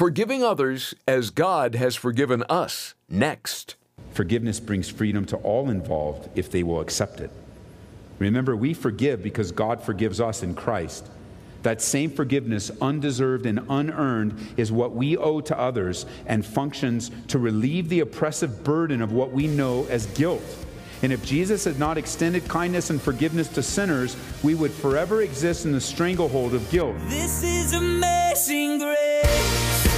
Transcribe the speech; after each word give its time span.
Forgiving 0.00 0.42
others 0.42 0.94
as 1.06 1.28
God 1.28 1.74
has 1.74 1.94
forgiven 1.94 2.42
us. 2.48 2.94
Next. 3.10 3.74
Forgiveness 4.12 4.58
brings 4.58 4.88
freedom 4.88 5.26
to 5.26 5.36
all 5.36 5.68
involved 5.68 6.30
if 6.34 6.50
they 6.50 6.62
will 6.62 6.80
accept 6.80 7.20
it. 7.20 7.30
Remember, 8.18 8.56
we 8.56 8.72
forgive 8.72 9.22
because 9.22 9.52
God 9.52 9.82
forgives 9.82 10.18
us 10.18 10.42
in 10.42 10.54
Christ. 10.54 11.06
That 11.64 11.82
same 11.82 12.10
forgiveness, 12.10 12.70
undeserved 12.80 13.44
and 13.44 13.60
unearned, 13.68 14.54
is 14.56 14.72
what 14.72 14.92
we 14.92 15.18
owe 15.18 15.42
to 15.42 15.58
others 15.58 16.06
and 16.24 16.46
functions 16.46 17.10
to 17.28 17.38
relieve 17.38 17.90
the 17.90 18.00
oppressive 18.00 18.64
burden 18.64 19.02
of 19.02 19.12
what 19.12 19.32
we 19.32 19.48
know 19.48 19.84
as 19.90 20.06
guilt. 20.06 20.64
And 21.02 21.12
if 21.12 21.22
Jesus 21.26 21.64
had 21.64 21.78
not 21.78 21.98
extended 21.98 22.48
kindness 22.48 22.88
and 22.88 23.02
forgiveness 23.02 23.48
to 23.48 23.62
sinners, 23.62 24.16
we 24.42 24.54
would 24.54 24.72
forever 24.72 25.20
exist 25.20 25.66
in 25.66 25.72
the 25.72 25.80
stranglehold 25.80 26.54
of 26.54 26.70
guilt. 26.70 26.96
This 27.08 27.42
is 27.42 27.74
amazing 27.74 28.78
grace. 28.78 29.89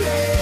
My 0.00 0.39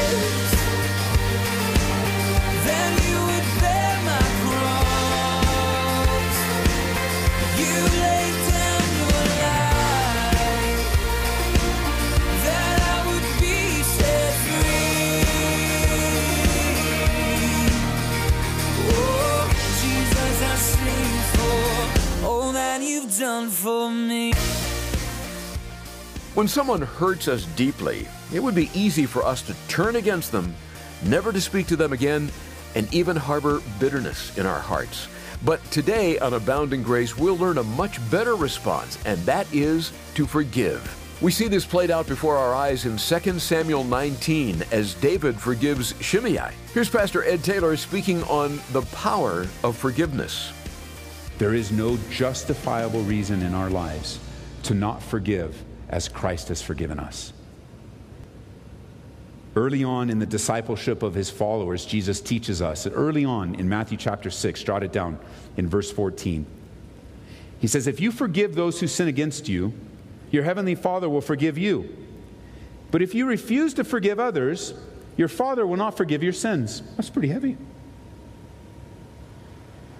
When 26.38 26.46
someone 26.46 26.82
hurts 26.82 27.26
us 27.26 27.46
deeply, 27.56 28.06
it 28.32 28.38
would 28.38 28.54
be 28.54 28.70
easy 28.72 29.06
for 29.06 29.24
us 29.24 29.42
to 29.42 29.56
turn 29.66 29.96
against 29.96 30.30
them, 30.30 30.54
never 31.02 31.32
to 31.32 31.40
speak 31.40 31.66
to 31.66 31.74
them 31.74 31.92
again, 31.92 32.30
and 32.76 32.94
even 32.94 33.16
harbor 33.16 33.60
bitterness 33.80 34.38
in 34.38 34.46
our 34.46 34.60
hearts. 34.60 35.08
But 35.44 35.60
today 35.72 36.16
on 36.20 36.34
Abounding 36.34 36.84
Grace, 36.84 37.18
we'll 37.18 37.36
learn 37.38 37.58
a 37.58 37.64
much 37.64 37.98
better 38.08 38.36
response, 38.36 39.04
and 39.04 39.18
that 39.26 39.52
is 39.52 39.90
to 40.14 40.28
forgive. 40.28 40.80
We 41.20 41.32
see 41.32 41.48
this 41.48 41.66
played 41.66 41.90
out 41.90 42.06
before 42.06 42.36
our 42.36 42.54
eyes 42.54 42.86
in 42.86 42.98
2 42.98 43.40
Samuel 43.40 43.82
19 43.82 44.62
as 44.70 44.94
David 44.94 45.34
forgives 45.40 45.92
Shimei. 46.00 46.52
Here's 46.72 46.88
Pastor 46.88 47.24
Ed 47.24 47.42
Taylor 47.42 47.76
speaking 47.76 48.22
on 48.22 48.60
the 48.70 48.82
power 48.92 49.48
of 49.64 49.76
forgiveness. 49.76 50.52
There 51.38 51.54
is 51.54 51.72
no 51.72 51.98
justifiable 52.12 53.02
reason 53.02 53.42
in 53.42 53.54
our 53.54 53.70
lives 53.70 54.20
to 54.62 54.74
not 54.74 55.02
forgive 55.02 55.64
as 55.88 56.08
Christ 56.08 56.48
has 56.48 56.62
forgiven 56.62 56.98
us. 56.98 57.32
Early 59.56 59.82
on 59.82 60.10
in 60.10 60.18
the 60.18 60.26
discipleship 60.26 61.02
of 61.02 61.14
his 61.14 61.30
followers, 61.30 61.84
Jesus 61.84 62.20
teaches 62.20 62.62
us 62.62 62.86
early 62.86 63.24
on 63.24 63.54
in 63.54 63.68
Matthew 63.68 63.98
chapter 63.98 64.30
6, 64.30 64.62
jot 64.62 64.82
it 64.82 64.92
down 64.92 65.18
in 65.56 65.68
verse 65.68 65.90
14. 65.90 66.46
He 67.58 67.66
says, 67.66 67.86
If 67.86 68.00
you 68.00 68.12
forgive 68.12 68.54
those 68.54 68.78
who 68.78 68.86
sin 68.86 69.08
against 69.08 69.48
you, 69.48 69.72
your 70.30 70.44
heavenly 70.44 70.74
Father 70.74 71.08
will 71.08 71.20
forgive 71.20 71.58
you. 71.58 71.88
But 72.90 73.02
if 73.02 73.14
you 73.14 73.26
refuse 73.26 73.74
to 73.74 73.84
forgive 73.84 74.20
others, 74.20 74.74
your 75.16 75.28
Father 75.28 75.66
will 75.66 75.76
not 75.76 75.96
forgive 75.96 76.22
your 76.22 76.32
sins. 76.32 76.82
That's 76.96 77.10
pretty 77.10 77.28
heavy. 77.28 77.56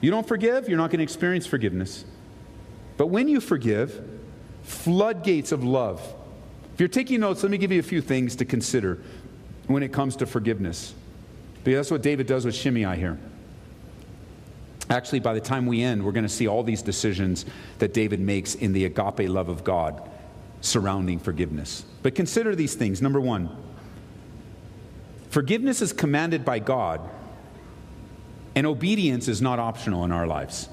You 0.00 0.11
don't 0.11 0.27
forgive, 0.28 0.69
you're 0.69 0.78
not 0.78 0.91
going 0.91 0.98
to 0.98 1.03
experience 1.03 1.47
forgiveness. 1.47 2.05
But 2.97 3.09
when 3.09 3.28
you 3.28 3.41
forgive, 3.41 4.07
floodgates 4.69 5.52
of 5.52 5.64
love. 5.64 6.00
If 6.74 6.80
you're 6.80 6.88
taking 6.88 7.20
notes, 7.20 7.42
let 7.42 7.50
me 7.50 7.58
give 7.58 7.72
you 7.72 7.80
a 7.80 7.83
few 7.83 8.00
things 8.00 8.36
to 8.36 8.44
consider 8.44 9.03
when 9.66 9.82
it 9.82 9.92
comes 9.92 10.16
to 10.16 10.26
forgiveness. 10.26 10.94
Because 11.65 11.78
that's 11.78 11.91
what 11.91 12.03
David 12.03 12.26
does 12.26 12.44
with 12.44 12.54
Shimei 12.54 12.97
here. 12.97 13.19
Actually, 14.91 15.20
by 15.20 15.34
the 15.34 15.41
time 15.41 15.66
we 15.66 15.82
end, 15.82 16.03
we're 16.03 16.12
going 16.12 16.25
to 16.25 16.28
see 16.28 16.47
all 16.47 16.62
these 16.62 16.82
decisions 16.82 17.44
that 17.78 17.92
David 17.92 18.20
makes 18.20 18.54
in 18.54 18.72
the 18.72 18.84
agape 18.84 19.28
love 19.28 19.48
of 19.48 19.65
God 19.65 20.09
surrounding 20.60 21.19
forgiveness. 21.19 21.84
But 22.03 22.15
consider 22.15 22.54
these 22.54 22.75
things. 22.75 23.03
Number 23.03 23.21
one, 23.21 23.50
forgiveness 25.31 25.82
is 25.82 25.92
commanded 25.92 26.44
by 26.44 26.59
God, 26.59 27.00
and 28.54 28.66
obedience 28.66 29.28
is 29.28 29.42
not 29.42 29.59
optional 29.59 30.04
in 30.04 30.12
our 30.12 30.26
lives. 30.26 30.69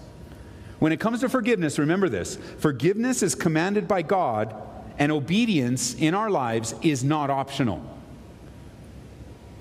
When 0.79 0.91
it 0.91 0.99
comes 0.99 1.21
to 1.21 1.29
forgiveness, 1.29 1.79
remember 1.79 2.09
this 2.09 2.37
forgiveness 2.57 3.23
is 3.23 3.35
commanded 3.35 3.87
by 3.87 4.01
God, 4.01 4.55
and 4.97 5.11
obedience 5.11 5.93
in 5.95 6.13
our 6.13 6.29
lives 6.29 6.75
is 6.81 7.03
not 7.03 7.29
optional. 7.29 7.81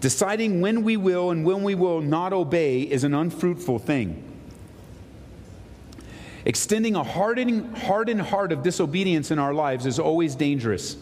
Deciding 0.01 0.61
when 0.61 0.83
we 0.83 0.97
will 0.97 1.31
and 1.31 1.45
when 1.45 1.63
we 1.63 1.75
will 1.75 2.01
not 2.01 2.33
obey 2.33 2.83
is 2.83 3.05
an 3.05 3.15
unfruitful 3.15 3.79
thing. 3.79 4.23
Extending 6.45 6.95
a 6.95 7.03
hardening, 7.03 7.73
hardened 7.73 8.21
heart 8.21 8.53
of 8.53 8.63
disobedience 8.63 9.31
in 9.31 9.39
our 9.39 9.55
lives 9.55 9.87
is 9.87 9.99
always 9.99 10.35
dangerous. 10.35 10.97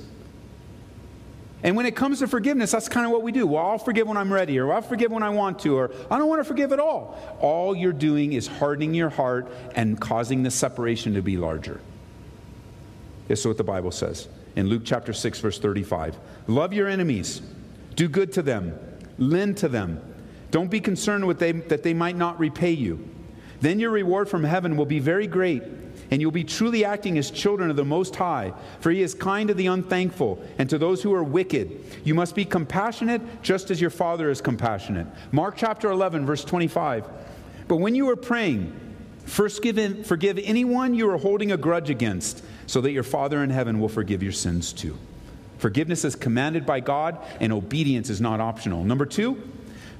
And 1.62 1.76
when 1.76 1.86
it 1.86 1.94
comes 1.94 2.18
to 2.18 2.26
forgiveness, 2.26 2.72
that's 2.72 2.88
kind 2.88 3.06
of 3.06 3.12
what 3.12 3.22
we 3.22 3.30
do. 3.30 3.46
Well, 3.46 3.64
I'll 3.64 3.78
forgive 3.78 4.08
when 4.08 4.16
I'm 4.16 4.32
ready, 4.32 4.58
or 4.58 4.72
I'll 4.72 4.82
forgive 4.82 5.12
when 5.12 5.22
I 5.22 5.30
want 5.30 5.60
to, 5.60 5.76
or 5.76 5.92
I 6.10 6.18
don't 6.18 6.28
want 6.28 6.40
to 6.40 6.44
forgive 6.44 6.72
at 6.72 6.80
all. 6.80 7.16
All 7.40 7.76
you're 7.76 7.92
doing 7.92 8.32
is 8.32 8.46
hardening 8.46 8.94
your 8.94 9.10
heart 9.10 9.50
and 9.76 10.00
causing 10.00 10.42
the 10.42 10.50
separation 10.50 11.14
to 11.14 11.22
be 11.22 11.36
larger. 11.36 11.80
This 13.28 13.40
is 13.40 13.46
what 13.46 13.56
the 13.56 13.64
Bible 13.64 13.92
says 13.92 14.28
in 14.56 14.68
Luke 14.68 14.82
chapter 14.84 15.12
6, 15.12 15.40
verse 15.40 15.58
35. 15.58 16.18
Love 16.48 16.72
your 16.72 16.88
enemies, 16.88 17.42
do 17.94 18.08
good 18.08 18.32
to 18.32 18.42
them, 18.42 18.78
lend 19.18 19.56
to 19.58 19.68
them. 19.68 20.00
Don't 20.50 20.70
be 20.70 20.80
concerned 20.80 21.26
with 21.26 21.38
they, 21.38 21.52
that 21.52 21.82
they 21.82 21.94
might 21.94 22.16
not 22.16 22.38
repay 22.38 22.72
you. 22.72 23.08
Then 23.60 23.78
your 23.78 23.90
reward 23.90 24.28
from 24.28 24.44
heaven 24.44 24.76
will 24.76 24.86
be 24.86 24.98
very 24.98 25.26
great, 25.26 25.62
and 26.12 26.20
you'll 26.20 26.30
be 26.30 26.44
truly 26.44 26.84
acting 26.84 27.16
as 27.16 27.30
children 27.30 27.70
of 27.70 27.76
the 27.76 27.86
Most 27.86 28.14
High, 28.16 28.52
for 28.80 28.90
He 28.90 29.00
is 29.00 29.14
kind 29.14 29.48
to 29.48 29.54
the 29.54 29.68
unthankful 29.68 30.44
and 30.58 30.68
to 30.68 30.76
those 30.76 31.02
who 31.02 31.14
are 31.14 31.24
wicked. 31.24 31.82
You 32.04 32.12
must 32.14 32.34
be 32.34 32.44
compassionate 32.44 33.22
just 33.42 33.70
as 33.70 33.80
your 33.80 33.88
Father 33.88 34.28
is 34.28 34.42
compassionate. 34.42 35.06
Mark 35.30 35.54
chapter 35.56 35.90
11, 35.90 36.26
verse 36.26 36.44
25. 36.44 37.08
But 37.66 37.76
when 37.76 37.94
you 37.94 38.10
are 38.10 38.16
praying, 38.16 38.78
first 39.24 39.62
give 39.62 39.78
in, 39.78 40.04
forgive 40.04 40.38
anyone 40.38 40.92
you 40.92 41.08
are 41.08 41.16
holding 41.16 41.50
a 41.50 41.56
grudge 41.56 41.88
against, 41.88 42.44
so 42.66 42.82
that 42.82 42.92
your 42.92 43.04
Father 43.04 43.42
in 43.42 43.48
heaven 43.48 43.80
will 43.80 43.88
forgive 43.88 44.22
your 44.22 44.32
sins 44.32 44.74
too. 44.74 44.98
Forgiveness 45.56 46.04
is 46.04 46.14
commanded 46.14 46.66
by 46.66 46.80
God, 46.80 47.16
and 47.40 47.54
obedience 47.54 48.10
is 48.10 48.20
not 48.20 48.38
optional. 48.38 48.84
Number 48.84 49.06
two, 49.06 49.42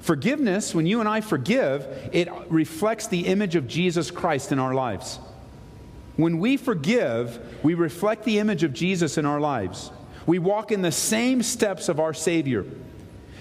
Forgiveness, 0.01 0.75
when 0.75 0.85
you 0.85 0.99
and 0.99 1.07
I 1.07 1.21
forgive, 1.21 1.87
it 2.11 2.27
reflects 2.49 3.07
the 3.07 3.21
image 3.21 3.55
of 3.55 3.69
Jesus 3.69 4.11
Christ 4.11 4.51
in 4.51 4.59
our 4.59 4.73
lives. 4.73 5.17
When 6.15 6.39
we 6.39 6.57
forgive, 6.57 7.39
we 7.63 7.73
reflect 7.73 8.23
the 8.23 8.39
image 8.39 8.63
of 8.63 8.73
Jesus 8.73 9.17
in 9.17 9.25
our 9.25 9.39
lives. 9.39 9.91
We 10.25 10.39
walk 10.39 10.71
in 10.71 10.81
the 10.81 10.91
same 10.91 11.41
steps 11.41 11.89
of 11.89 11.99
our 11.99 12.13
Savior. 12.13 12.65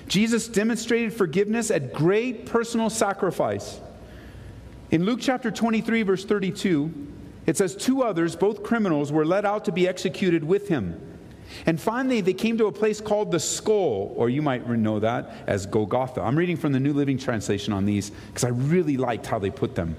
Jesus 0.09 0.49
demonstrated 0.49 1.13
forgiveness 1.13 1.71
at 1.71 1.93
great 1.93 2.47
personal 2.47 2.91
sacrifice. 2.91 3.81
In 4.91 5.05
Luke 5.05 5.21
chapter 5.23 5.51
23, 5.51 6.03
verse 6.03 6.25
32, 6.25 6.93
it 7.47 7.57
says, 7.57 7.77
Two 7.77 8.03
others, 8.03 8.37
both 8.37 8.63
criminals, 8.63 9.13
were 9.13 9.25
led 9.25 9.45
out 9.45 9.65
to 9.67 9.73
be 9.73 9.87
executed 9.87 10.45
with 10.45 10.69
him. 10.69 11.01
And 11.67 11.81
finally, 11.81 12.21
they 12.21 12.33
came 12.33 12.59
to 12.59 12.67
a 12.67 12.73
place 12.73 13.01
called 13.01 13.31
the 13.31 13.41
skull, 13.41 14.13
or 14.17 14.31
you 14.31 14.43
might 14.43 14.69
know 14.69 15.01
that 15.01 15.31
as 15.47 15.67
Golgotha. 15.67 16.21
I'm 16.23 16.37
reading 16.37 16.57
from 16.57 16.73
the 16.73 16.81
New 16.81 16.93
Living 16.93 17.19
Translation 17.19 17.73
on 17.73 17.85
these 17.85 18.11
because 18.11 18.45
I 18.45 18.49
really 18.49 18.97
liked 18.97 19.27
how 19.27 19.39
they 19.39 19.51
put 19.51 19.75
them. 19.75 19.97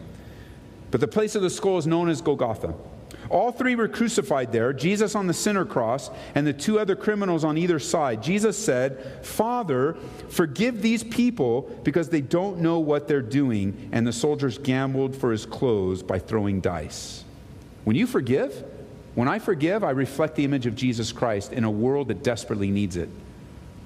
But 0.94 1.02
the 1.02 1.08
place 1.08 1.34
of 1.34 1.42
the 1.42 1.50
skull 1.50 1.80
is 1.80 1.88
known 1.88 2.08
as 2.08 2.22
Golgotha. 2.22 2.76
All 3.32 3.52
three 3.52 3.74
were 3.74 3.88
crucified 3.88 4.52
there 4.52 4.72
Jesus 4.74 5.16
on 5.16 5.26
the 5.26 5.34
center 5.34 5.66
cross, 5.66 6.12
and 6.36 6.46
the 6.46 6.54
two 6.54 6.78
other 6.78 6.96
criminals 6.96 7.44
on 7.44 7.58
either 7.58 7.80
side. 7.80 8.22
Jesus 8.22 8.56
said, 8.56 9.26
Father, 9.26 9.98
forgive 10.30 10.84
these 10.84 11.04
people 11.04 11.64
because 11.82 12.10
they 12.10 12.22
don't 12.22 12.60
know 12.60 12.78
what 12.78 13.08
they're 13.08 13.24
doing. 13.24 13.90
And 13.92 14.06
the 14.06 14.14
soldiers 14.14 14.60
gambled 14.60 15.16
for 15.16 15.32
his 15.32 15.48
clothes 15.48 16.04
by 16.04 16.20
throwing 16.20 16.62
dice. 16.62 17.24
When 17.86 17.96
you 17.96 18.06
forgive, 18.06 18.64
when 19.16 19.28
I 19.28 19.40
forgive, 19.40 19.84
I 19.84 19.90
reflect 19.90 20.36
the 20.36 20.46
image 20.46 20.68
of 20.68 20.76
Jesus 20.76 21.12
Christ 21.12 21.54
in 21.54 21.64
a 21.64 21.72
world 21.72 22.10
that 22.10 22.22
desperately 22.22 22.70
needs 22.70 22.98
it, 22.98 23.10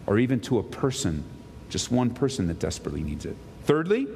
or 0.07 0.19
even 0.19 0.42
to 0.42 0.60
a 0.60 0.63
person, 0.63 1.24
just 1.69 1.89
one 1.89 2.10
person 2.10 2.48
that 2.48 2.60
desperately 2.60 3.01
needs 3.01 3.25
it. 3.25 3.38
Thirdly, 3.63 4.07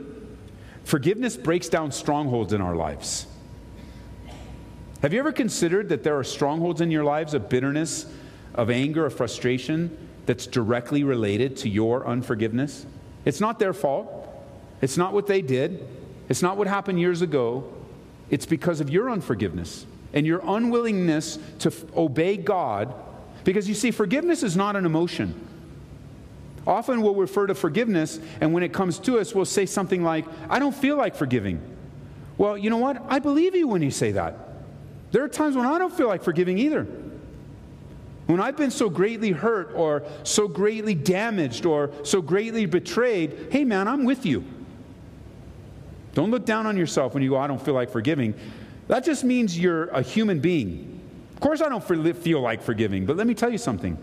forgiveness 0.83 1.37
breaks 1.37 1.69
down 1.69 1.91
strongholds 1.91 2.53
in 2.53 2.61
our 2.61 2.75
lives. 2.75 3.27
Have 5.01 5.13
you 5.13 5.19
ever 5.19 5.31
considered 5.31 5.89
that 5.89 6.03
there 6.03 6.17
are 6.17 6.23
strongholds 6.23 6.81
in 6.81 6.91
your 6.91 7.03
lives 7.03 7.33
of 7.33 7.49
bitterness, 7.49 8.05
of 8.53 8.69
anger, 8.69 9.05
of 9.05 9.15
frustration 9.15 9.97
that's 10.25 10.45
directly 10.45 11.03
related 11.03 11.57
to 11.57 11.69
your 11.69 12.05
unforgiveness? 12.07 12.85
It's 13.25 13.39
not 13.39 13.57
their 13.57 13.73
fault. 13.73 14.27
It's 14.81 14.97
not 14.97 15.13
what 15.13 15.27
they 15.27 15.41
did. 15.41 15.87
It's 16.29 16.41
not 16.41 16.57
what 16.57 16.67
happened 16.67 16.99
years 16.99 17.21
ago. 17.21 17.63
it's 18.29 18.45
because 18.45 18.79
of 18.79 18.89
your 18.89 19.09
unforgiveness 19.09 19.85
and 20.13 20.25
your 20.25 20.41
unwillingness 20.45 21.37
to 21.59 21.69
f- 21.69 21.83
obey 21.97 22.37
God. 22.37 22.93
Because 23.43 23.67
you 23.67 23.75
see, 23.75 23.91
forgiveness 23.91 24.41
is 24.41 24.55
not 24.55 24.75
an 24.75 24.85
emotion. 24.85 25.35
Often 26.67 27.01
we'll 27.01 27.15
refer 27.15 27.47
to 27.47 27.55
forgiveness, 27.55 28.19
and 28.39 28.53
when 28.53 28.63
it 28.63 28.71
comes 28.71 28.99
to 28.99 29.19
us, 29.19 29.33
we'll 29.33 29.45
say 29.45 29.65
something 29.65 30.03
like, 30.03 30.25
I 30.49 30.59
don't 30.59 30.75
feel 30.75 30.95
like 30.95 31.15
forgiving. 31.15 31.59
Well, 32.37 32.57
you 32.57 32.69
know 32.69 32.77
what? 32.77 33.01
I 33.07 33.19
believe 33.19 33.55
you 33.55 33.67
when 33.67 33.81
you 33.81 33.91
say 33.91 34.11
that. 34.11 34.37
There 35.11 35.23
are 35.23 35.29
times 35.29 35.55
when 35.55 35.65
I 35.65 35.77
don't 35.77 35.93
feel 35.93 36.07
like 36.07 36.23
forgiving 36.23 36.57
either. 36.57 36.87
When 38.27 38.39
I've 38.39 38.55
been 38.55 38.71
so 38.71 38.89
greatly 38.89 39.31
hurt 39.31 39.71
or 39.75 40.03
so 40.23 40.47
greatly 40.47 40.95
damaged 40.95 41.65
or 41.65 41.91
so 42.03 42.21
greatly 42.21 42.65
betrayed, 42.65 43.47
hey 43.51 43.65
man, 43.65 43.87
I'm 43.87 44.05
with 44.05 44.25
you. 44.25 44.45
Don't 46.13 46.31
look 46.31 46.45
down 46.45 46.65
on 46.65 46.77
yourself 46.77 47.13
when 47.13 47.23
you 47.23 47.29
go, 47.31 47.37
I 47.37 47.47
don't 47.47 47.61
feel 47.63 47.73
like 47.73 47.89
forgiving. 47.89 48.33
That 48.87 49.03
just 49.03 49.23
means 49.23 49.57
you're 49.57 49.85
a 49.87 50.01
human 50.01 50.39
being. 50.39 51.01
Of 51.33 51.39
course, 51.41 51.61
I 51.61 51.69
don't 51.69 51.83
feel 51.83 52.41
like 52.41 52.61
forgiving, 52.61 53.05
but 53.05 53.17
let 53.17 53.27
me 53.27 53.33
tell 53.33 53.49
you 53.49 53.57
something 53.57 53.97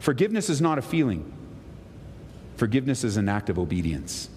forgiveness 0.00 0.48
is 0.50 0.60
not 0.60 0.78
a 0.78 0.82
feeling, 0.82 1.32
forgiveness 2.62 3.02
is 3.02 3.16
an 3.16 3.28
act 3.28 3.50
of 3.50 3.58
obedience. 3.58 4.30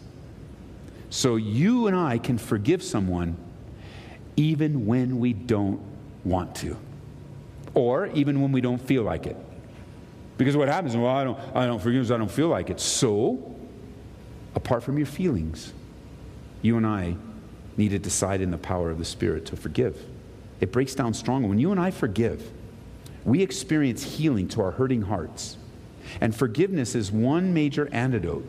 So 1.11 1.35
you 1.35 1.85
and 1.85 1.95
I 1.95 2.17
can 2.17 2.39
forgive 2.39 2.81
someone 2.81 3.37
even 4.35 4.87
when 4.87 5.19
we 5.19 5.31
don't 5.31 5.79
want 6.23 6.55
to, 6.55 6.75
or 7.75 8.07
even 8.15 8.41
when 8.41 8.51
we 8.51 8.61
don't 8.61 8.79
feel 8.79 9.03
like 9.03 9.27
it. 9.27 9.37
Because 10.39 10.57
what 10.57 10.69
happens, 10.69 10.97
well, 10.97 11.15
I 11.15 11.23
don't, 11.23 11.39
I 11.55 11.67
don't 11.67 11.79
forgive 11.79 12.11
I 12.11 12.17
don't 12.17 12.31
feel 12.31 12.47
like 12.47 12.71
it. 12.71 12.79
So, 12.79 13.55
apart 14.55 14.81
from 14.81 14.97
your 14.97 15.05
feelings, 15.05 15.71
you 16.63 16.77
and 16.77 16.87
I 16.87 17.17
need 17.77 17.89
to 17.89 17.99
decide 17.99 18.41
in 18.41 18.49
the 18.49 18.57
power 18.57 18.89
of 18.89 18.97
the 18.97 19.05
Spirit 19.05 19.45
to 19.45 19.55
forgive. 19.55 20.03
It 20.61 20.71
breaks 20.71 20.95
down 20.95 21.13
stronger. 21.13 21.47
When 21.47 21.59
you 21.59 21.69
and 21.69 21.79
I 21.79 21.91
forgive, 21.91 22.51
we 23.23 23.43
experience 23.43 24.01
healing 24.01 24.47
to 24.47 24.63
our 24.63 24.71
hurting 24.71 25.03
hearts. 25.03 25.57
And 26.21 26.35
forgiveness 26.35 26.95
is 26.95 27.11
one 27.11 27.53
major 27.53 27.89
antidote. 27.91 28.47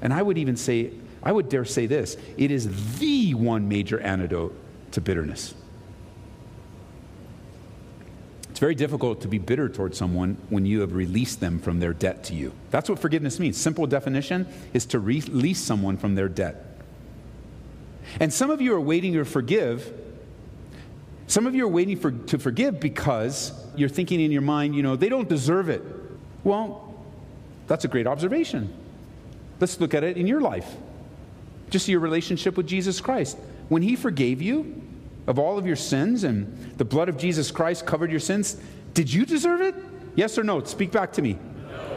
And 0.00 0.12
I 0.12 0.22
would 0.22 0.38
even 0.38 0.56
say, 0.56 0.90
I 1.22 1.32
would 1.32 1.48
dare 1.48 1.64
say 1.64 1.86
this 1.86 2.16
it 2.36 2.50
is 2.50 2.98
the 2.98 3.34
one 3.34 3.68
major 3.68 4.00
antidote 4.00 4.54
to 4.92 5.00
bitterness. 5.00 5.54
It's 8.54 8.60
very 8.60 8.76
difficult 8.76 9.22
to 9.22 9.28
be 9.28 9.38
bitter 9.38 9.68
towards 9.68 9.98
someone 9.98 10.36
when 10.48 10.64
you 10.64 10.82
have 10.82 10.94
released 10.94 11.40
them 11.40 11.58
from 11.58 11.80
their 11.80 11.92
debt 11.92 12.22
to 12.24 12.34
you. 12.34 12.52
That's 12.70 12.88
what 12.88 13.00
forgiveness 13.00 13.40
means. 13.40 13.56
Simple 13.56 13.84
definition 13.88 14.46
is 14.72 14.86
to 14.86 15.00
release 15.00 15.60
someone 15.60 15.96
from 15.96 16.14
their 16.14 16.28
debt. 16.28 16.64
And 18.20 18.32
some 18.32 18.50
of 18.50 18.60
you 18.60 18.72
are 18.74 18.80
waiting 18.80 19.14
to 19.14 19.24
forgive. 19.24 19.92
Some 21.26 21.48
of 21.48 21.56
you 21.56 21.64
are 21.64 21.68
waiting 21.68 21.96
for, 21.96 22.12
to 22.12 22.38
forgive 22.38 22.78
because 22.78 23.52
you're 23.74 23.88
thinking 23.88 24.20
in 24.20 24.30
your 24.30 24.42
mind, 24.42 24.76
you 24.76 24.84
know, 24.84 24.94
they 24.94 25.08
don't 25.08 25.28
deserve 25.28 25.68
it. 25.68 25.82
Well, 26.44 26.83
that's 27.66 27.84
a 27.84 27.88
great 27.88 28.06
observation. 28.06 28.72
Let's 29.60 29.80
look 29.80 29.94
at 29.94 30.04
it 30.04 30.16
in 30.16 30.26
your 30.26 30.40
life. 30.40 30.76
Just 31.70 31.88
your 31.88 32.00
relationship 32.00 32.56
with 32.56 32.66
Jesus 32.66 33.00
Christ. 33.00 33.38
When 33.68 33.82
He 33.82 33.96
forgave 33.96 34.42
you 34.42 34.82
of 35.26 35.38
all 35.38 35.58
of 35.58 35.66
your 35.66 35.76
sins 35.76 36.24
and 36.24 36.76
the 36.76 36.84
blood 36.84 37.08
of 37.08 37.16
Jesus 37.16 37.50
Christ 37.50 37.86
covered 37.86 38.10
your 38.10 38.20
sins, 38.20 38.56
did 38.92 39.12
you 39.12 39.24
deserve 39.24 39.60
it? 39.60 39.74
Yes 40.14 40.38
or 40.38 40.44
no? 40.44 40.62
Speak 40.64 40.92
back 40.92 41.12
to 41.14 41.22
me. 41.22 41.38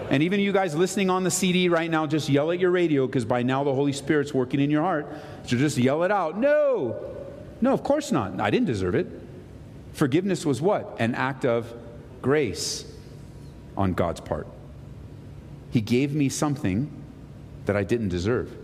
And 0.10 0.24
even 0.24 0.40
you 0.40 0.54
guys 0.54 0.74
listening 0.74 1.10
on 1.10 1.24
the 1.24 1.32
CD 1.32 1.68
right 1.68 1.92
now, 1.92 2.08
just 2.08 2.30
yell 2.30 2.52
at 2.52 2.60
your 2.60 2.72
radio 2.72 3.06
because 3.06 3.26
by 3.26 3.44
now 3.44 3.64
the 3.64 3.74
Holy 3.74 3.92
Spirit's 3.92 4.34
working 4.34 4.62
in 4.62 4.72
your 4.72 4.82
heart. 4.82 5.06
So 5.44 5.58
just 5.58 5.78
yell 5.78 6.04
it 6.04 6.12
out. 6.12 6.38
No. 6.38 7.14
No, 7.60 7.74
of 7.74 7.84
course 7.84 8.12
not. 8.12 8.40
I 8.40 8.50
didn't 8.50 8.68
deserve 8.68 8.96
it. 8.96 9.08
Forgiveness 9.94 10.46
was 10.46 10.62
what? 10.62 10.96
An 11.00 11.14
act 11.14 11.44
of 11.44 11.74
grace 12.22 12.86
on 13.76 13.94
God's 13.94 14.22
part. 14.22 14.48
He 15.72 15.82
gave 15.82 16.14
me 16.14 16.30
something 16.30 16.92
that 17.66 17.76
I 17.76 17.84
didn't 17.84 18.10
deserve. 18.10 18.56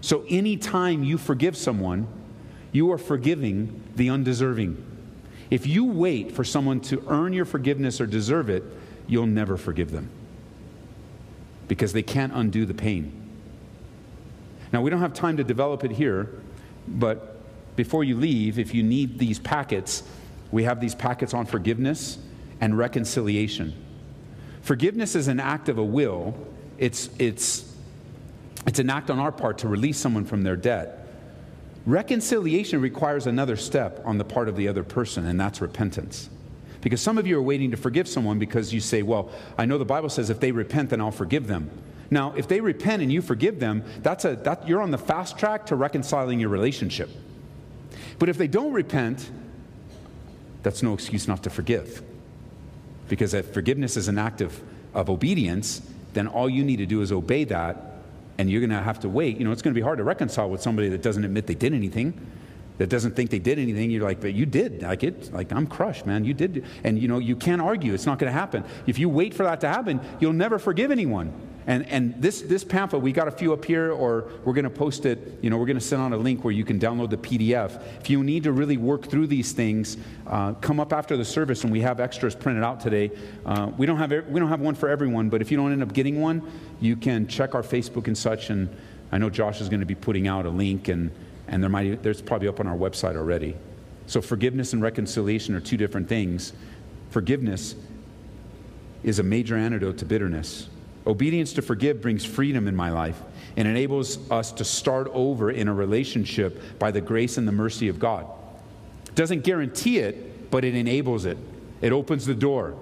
So 0.00 0.24
anytime 0.28 1.04
you 1.04 1.18
forgive 1.18 1.56
someone, 1.56 2.06
you 2.72 2.90
are 2.92 2.98
forgiving 2.98 3.82
the 3.96 4.08
undeserving. 4.08 4.84
If 5.50 5.66
you 5.66 5.84
wait 5.84 6.32
for 6.32 6.44
someone 6.44 6.80
to 6.82 7.04
earn 7.08 7.32
your 7.32 7.44
forgiveness 7.44 8.00
or 8.00 8.06
deserve 8.06 8.48
it, 8.48 8.64
you'll 9.06 9.26
never 9.26 9.56
forgive 9.56 9.90
them 9.90 10.08
because 11.68 11.92
they 11.92 12.02
can't 12.02 12.32
undo 12.34 12.64
the 12.64 12.74
pain. 12.74 13.12
Now, 14.72 14.80
we 14.80 14.90
don't 14.90 15.00
have 15.00 15.14
time 15.14 15.36
to 15.36 15.44
develop 15.44 15.84
it 15.84 15.90
here, 15.90 16.30
but 16.88 17.40
before 17.76 18.04
you 18.04 18.16
leave, 18.16 18.58
if 18.58 18.74
you 18.74 18.82
need 18.82 19.18
these 19.18 19.38
packets, 19.38 20.02
we 20.50 20.64
have 20.64 20.80
these 20.80 20.94
packets 20.94 21.34
on 21.34 21.46
forgiveness 21.46 22.18
and 22.60 22.76
reconciliation. 22.76 23.74
Forgiveness 24.62 25.14
is 25.14 25.28
an 25.28 25.40
act 25.40 25.68
of 25.68 25.78
a 25.78 25.84
will, 25.84 26.34
it's, 26.78 27.10
it's, 27.18 27.72
it's 28.66 28.78
an 28.78 28.90
act 28.90 29.10
on 29.10 29.18
our 29.18 29.32
part 29.32 29.58
to 29.58 29.68
release 29.68 29.98
someone 29.98 30.24
from 30.24 30.42
their 30.42 30.56
debt. 30.56 31.06
Reconciliation 31.84 32.80
requires 32.80 33.26
another 33.26 33.56
step 33.56 34.00
on 34.04 34.18
the 34.18 34.24
part 34.24 34.48
of 34.48 34.56
the 34.56 34.68
other 34.68 34.84
person, 34.84 35.26
and 35.26 35.38
that's 35.38 35.60
repentance. 35.60 36.30
Because 36.80 37.00
some 37.00 37.18
of 37.18 37.26
you 37.26 37.38
are 37.38 37.42
waiting 37.42 37.72
to 37.72 37.76
forgive 37.76 38.08
someone 38.08 38.38
because 38.38 38.72
you 38.72 38.80
say, 38.80 39.02
Well, 39.02 39.30
I 39.58 39.66
know 39.66 39.78
the 39.78 39.84
Bible 39.84 40.08
says 40.08 40.30
if 40.30 40.40
they 40.40 40.52
repent, 40.52 40.90
then 40.90 41.00
I'll 41.00 41.10
forgive 41.10 41.46
them. 41.46 41.70
Now, 42.10 42.34
if 42.36 42.46
they 42.46 42.60
repent 42.60 43.02
and 43.02 43.12
you 43.12 43.22
forgive 43.22 43.58
them, 43.58 43.84
that's 44.02 44.24
a, 44.24 44.36
that, 44.36 44.68
you're 44.68 44.82
on 44.82 44.90
the 44.90 44.98
fast 44.98 45.38
track 45.38 45.66
to 45.66 45.76
reconciling 45.76 46.38
your 46.38 46.50
relationship. 46.50 47.08
But 48.18 48.28
if 48.28 48.36
they 48.36 48.48
don't 48.48 48.72
repent, 48.72 49.30
that's 50.62 50.82
no 50.82 50.92
excuse 50.92 51.26
not 51.26 51.42
to 51.44 51.50
forgive. 51.50 52.02
Because 53.12 53.34
if 53.34 53.52
forgiveness 53.52 53.98
is 53.98 54.08
an 54.08 54.16
act 54.16 54.40
of, 54.40 54.58
of 54.94 55.10
obedience, 55.10 55.82
then 56.14 56.26
all 56.26 56.48
you 56.48 56.64
need 56.64 56.78
to 56.78 56.86
do 56.86 57.02
is 57.02 57.12
obey 57.12 57.44
that, 57.44 57.98
and 58.38 58.50
you're 58.50 58.62
going 58.62 58.70
to 58.70 58.80
have 58.80 59.00
to 59.00 59.08
wait. 59.10 59.36
You 59.36 59.44
know, 59.44 59.52
it's 59.52 59.60
going 59.60 59.74
to 59.74 59.78
be 59.78 59.84
hard 59.84 59.98
to 59.98 60.04
reconcile 60.04 60.48
with 60.48 60.62
somebody 60.62 60.88
that 60.88 61.02
doesn't 61.02 61.22
admit 61.22 61.46
they 61.46 61.54
did 61.54 61.74
anything 61.74 62.18
that 62.78 62.88
doesn't 62.88 63.14
think 63.14 63.28
they 63.28 63.38
did 63.38 63.58
anything, 63.58 63.90
you're 63.90 64.02
like, 64.02 64.22
but 64.22 64.32
you 64.32 64.46
did. 64.46 64.80
Like 64.80 65.04
it, 65.04 65.30
like 65.30 65.52
I'm 65.52 65.66
crushed, 65.66 66.06
man. 66.06 66.24
You 66.24 66.32
did. 66.32 66.64
And 66.84 66.98
you 66.98 67.06
know, 67.06 67.18
you 67.18 67.36
can't 67.36 67.60
argue. 67.60 67.92
It's 67.92 68.06
not 68.06 68.18
going 68.18 68.32
to 68.32 68.38
happen. 68.38 68.64
If 68.86 68.98
you 68.98 69.10
wait 69.10 69.34
for 69.34 69.42
that 69.42 69.60
to 69.60 69.68
happen, 69.68 70.00
you'll 70.20 70.32
never 70.32 70.58
forgive 70.58 70.90
anyone. 70.90 71.34
And, 71.66 71.86
and 71.86 72.20
this, 72.20 72.42
this 72.42 72.64
pamphlet, 72.64 73.02
we 73.02 73.12
got 73.12 73.28
a 73.28 73.30
few 73.30 73.52
up 73.52 73.64
here, 73.64 73.92
or 73.92 74.30
we're 74.44 74.52
going 74.52 74.64
to 74.64 74.70
post 74.70 75.06
it. 75.06 75.38
You 75.42 75.50
know, 75.50 75.58
we're 75.58 75.66
going 75.66 75.78
to 75.78 75.84
send 75.84 76.02
on 76.02 76.12
a 76.12 76.16
link 76.16 76.44
where 76.44 76.52
you 76.52 76.64
can 76.64 76.78
download 76.78 77.10
the 77.10 77.16
PDF. 77.16 77.82
If 78.00 78.10
you 78.10 78.24
need 78.24 78.44
to 78.44 78.52
really 78.52 78.76
work 78.76 79.06
through 79.06 79.28
these 79.28 79.52
things, 79.52 79.96
uh, 80.26 80.54
come 80.54 80.80
up 80.80 80.92
after 80.92 81.16
the 81.16 81.24
service, 81.24 81.62
and 81.62 81.72
we 81.72 81.80
have 81.82 82.00
extras 82.00 82.34
printed 82.34 82.64
out 82.64 82.80
today. 82.80 83.10
Uh, 83.46 83.70
we 83.76 83.86
don't 83.86 83.98
have 83.98 84.10
we 84.28 84.40
don't 84.40 84.48
have 84.48 84.60
one 84.60 84.74
for 84.74 84.88
everyone, 84.88 85.28
but 85.28 85.40
if 85.40 85.50
you 85.50 85.56
don't 85.56 85.72
end 85.72 85.82
up 85.82 85.92
getting 85.92 86.20
one, 86.20 86.42
you 86.80 86.96
can 86.96 87.26
check 87.26 87.54
our 87.54 87.62
Facebook 87.62 88.06
and 88.08 88.18
such. 88.18 88.50
And 88.50 88.68
I 89.12 89.18
know 89.18 89.30
Josh 89.30 89.60
is 89.60 89.68
going 89.68 89.80
to 89.80 89.86
be 89.86 89.94
putting 89.94 90.26
out 90.26 90.46
a 90.46 90.50
link 90.50 90.88
and 90.88 91.10
and 91.48 91.62
there 91.62 91.70
might, 91.70 92.02
there's 92.02 92.22
probably 92.22 92.48
up 92.48 92.60
on 92.60 92.66
our 92.66 92.76
website 92.76 93.16
already. 93.16 93.56
So, 94.06 94.20
forgiveness 94.20 94.72
and 94.72 94.82
reconciliation 94.82 95.54
are 95.54 95.60
two 95.60 95.76
different 95.76 96.08
things. 96.08 96.52
Forgiveness 97.10 97.74
is 99.02 99.18
a 99.18 99.22
major 99.22 99.56
antidote 99.56 99.98
to 99.98 100.04
bitterness. 100.04 100.68
Obedience 101.06 101.52
to 101.54 101.62
forgive 101.62 102.00
brings 102.00 102.24
freedom 102.24 102.68
in 102.68 102.76
my 102.76 102.90
life 102.90 103.20
and 103.56 103.66
enables 103.66 104.30
us 104.30 104.52
to 104.52 104.64
start 104.64 105.08
over 105.12 105.50
in 105.50 105.68
a 105.68 105.74
relationship 105.74 106.78
by 106.78 106.90
the 106.90 107.00
grace 107.00 107.38
and 107.38 107.46
the 107.46 107.52
mercy 107.52 107.88
of 107.88 107.98
God. 107.98 108.26
It 109.06 109.14
doesn't 109.14 109.42
guarantee 109.42 109.98
it, 109.98 110.50
but 110.50 110.64
it 110.64 110.74
enables 110.74 111.24
it. 111.24 111.38
It 111.80 111.92
opens 111.92 112.24
the 112.24 112.34
door. 112.34 112.76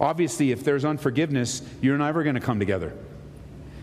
Obviously, 0.00 0.52
if 0.52 0.64
there's 0.64 0.84
unforgiveness, 0.84 1.62
you're 1.80 1.98
never 1.98 2.22
going 2.22 2.36
to 2.36 2.40
come 2.40 2.58
together. 2.58 2.92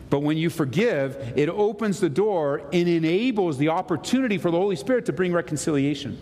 But 0.10 0.20
when 0.20 0.38
you 0.38 0.50
forgive, 0.50 1.16
it 1.38 1.48
opens 1.50 2.00
the 2.00 2.10
door 2.10 2.62
and 2.74 2.88
enables 2.88 3.58
the 3.58 3.70
opportunity 3.70 4.38
for 4.38 4.52
the 4.52 4.58
Holy 4.58 4.76
Spirit 4.76 5.06
to 5.06 5.14
bring 5.14 5.32
reconciliation. 5.32 6.20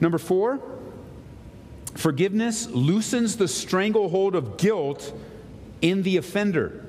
Number 0.00 0.18
four, 0.18 0.60
forgiveness 1.94 2.68
loosens 2.68 3.36
the 3.36 3.48
stranglehold 3.48 4.34
of 4.34 4.56
guilt 4.56 5.12
in 5.80 6.02
the 6.02 6.16
offender. 6.16 6.84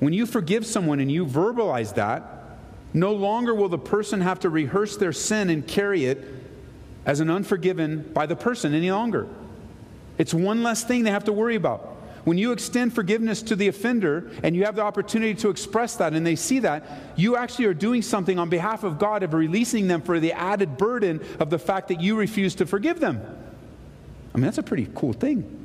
When 0.00 0.12
you 0.12 0.26
forgive 0.26 0.64
someone 0.64 1.00
and 1.00 1.10
you 1.10 1.26
verbalize 1.26 1.94
that, 1.94 2.38
no 2.94 3.12
longer 3.12 3.54
will 3.54 3.68
the 3.68 3.78
person 3.78 4.20
have 4.20 4.40
to 4.40 4.50
rehearse 4.50 4.96
their 4.96 5.12
sin 5.12 5.50
and 5.50 5.66
carry 5.66 6.04
it 6.04 6.24
as 7.04 7.20
an 7.20 7.30
unforgiven 7.30 8.10
by 8.14 8.26
the 8.26 8.36
person 8.36 8.74
any 8.74 8.90
longer. 8.90 9.26
It's 10.18 10.34
one 10.34 10.62
less 10.62 10.84
thing 10.84 11.04
they 11.04 11.10
have 11.10 11.24
to 11.24 11.32
worry 11.32 11.54
about. 11.54 11.96
When 12.24 12.36
you 12.36 12.52
extend 12.52 12.92
forgiveness 12.92 13.40
to 13.42 13.56
the 13.56 13.68
offender 13.68 14.30
and 14.42 14.54
you 14.54 14.64
have 14.64 14.76
the 14.76 14.82
opportunity 14.82 15.34
to 15.36 15.48
express 15.48 15.96
that 15.96 16.12
and 16.12 16.26
they 16.26 16.36
see 16.36 16.58
that, 16.60 16.84
you 17.16 17.36
actually 17.36 17.66
are 17.66 17.74
doing 17.74 18.02
something 18.02 18.38
on 18.38 18.50
behalf 18.50 18.84
of 18.84 18.98
God 18.98 19.22
of 19.22 19.32
releasing 19.32 19.88
them 19.88 20.02
for 20.02 20.20
the 20.20 20.32
added 20.32 20.76
burden 20.76 21.24
of 21.40 21.48
the 21.48 21.58
fact 21.58 21.88
that 21.88 22.00
you 22.00 22.16
refuse 22.16 22.54
to 22.56 22.66
forgive 22.66 23.00
them. 23.00 23.22
I 24.34 24.38
mean, 24.38 24.44
that's 24.44 24.58
a 24.58 24.62
pretty 24.62 24.88
cool 24.94 25.12
thing. 25.12 25.58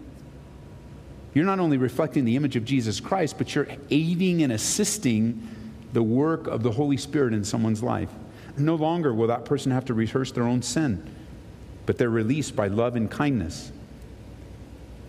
You're 1.33 1.45
not 1.45 1.59
only 1.59 1.77
reflecting 1.77 2.25
the 2.25 2.35
image 2.35 2.55
of 2.55 2.65
Jesus 2.65 2.99
Christ, 2.99 3.37
but 3.37 3.55
you're 3.55 3.67
aiding 3.89 4.43
and 4.43 4.53
assisting 4.53 5.47
the 5.93 6.03
work 6.03 6.47
of 6.47 6.63
the 6.63 6.71
Holy 6.71 6.97
Spirit 6.97 7.33
in 7.33 7.43
someone's 7.43 7.83
life. 7.83 8.09
no 8.55 8.75
longer 8.75 9.13
will 9.13 9.27
that 9.27 9.45
person 9.45 9.71
have 9.71 9.85
to 9.85 9.93
rehearse 9.95 10.31
their 10.31 10.43
own 10.43 10.61
sin, 10.61 11.03
but 11.87 11.97
they're 11.97 12.09
released 12.09 12.55
by 12.55 12.67
love 12.67 12.95
and 12.95 13.09
kindness. 13.09 13.71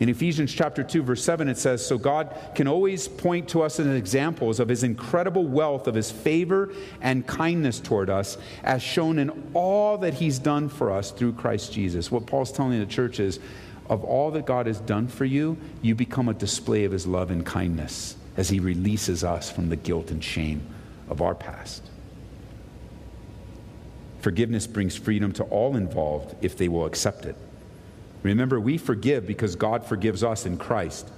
In 0.04 0.10
Ephesians 0.10 0.52
chapter 0.52 0.84
2 0.84 1.02
verse 1.02 1.24
7 1.24 1.48
it 1.48 1.56
says 1.56 1.86
so 1.86 1.96
God 1.96 2.36
can 2.54 2.68
always 2.68 3.08
point 3.08 3.48
to 3.48 3.62
us 3.62 3.80
as 3.80 3.86
examples 3.86 4.60
of 4.60 4.68
his 4.68 4.82
incredible 4.82 5.46
wealth 5.46 5.86
of 5.86 5.94
his 5.94 6.10
favor 6.10 6.74
and 7.00 7.26
kindness 7.26 7.80
toward 7.80 8.10
us 8.10 8.36
as 8.64 8.82
shown 8.82 9.18
in 9.18 9.50
all 9.54 9.96
that 9.96 10.12
he's 10.12 10.38
done 10.38 10.68
for 10.68 10.92
us 10.92 11.10
through 11.10 11.32
Christ 11.32 11.72
Jesus. 11.72 12.10
What 12.10 12.26
Paul's 12.26 12.52
telling 12.52 12.78
the 12.78 12.84
church 12.84 13.18
is 13.18 13.40
of 13.88 14.04
all 14.04 14.30
that 14.32 14.44
God 14.44 14.66
has 14.66 14.78
done 14.78 15.08
for 15.08 15.24
you, 15.24 15.56
you 15.80 15.94
become 15.94 16.28
a 16.28 16.34
display 16.34 16.84
of 16.84 16.92
his 16.92 17.06
love 17.06 17.30
and 17.30 17.46
kindness 17.46 18.16
as 18.36 18.50
he 18.50 18.60
releases 18.60 19.24
us 19.24 19.50
from 19.50 19.70
the 19.70 19.76
guilt 19.76 20.10
and 20.10 20.22
shame 20.22 20.66
of 21.08 21.22
our 21.22 21.34
past. 21.34 21.82
Forgiveness 24.20 24.66
brings 24.66 24.96
freedom 24.96 25.32
to 25.32 25.44
all 25.44 25.76
involved 25.76 26.36
if 26.42 26.58
they 26.58 26.68
will 26.68 26.84
accept 26.84 27.24
it. 27.24 27.36
Remember, 28.24 28.58
we 28.58 28.78
forgive 28.78 29.26
because 29.26 29.54
God 29.54 29.86
forgives 29.86 30.24
us 30.24 30.46
in 30.46 30.56
Christ. 30.56 31.08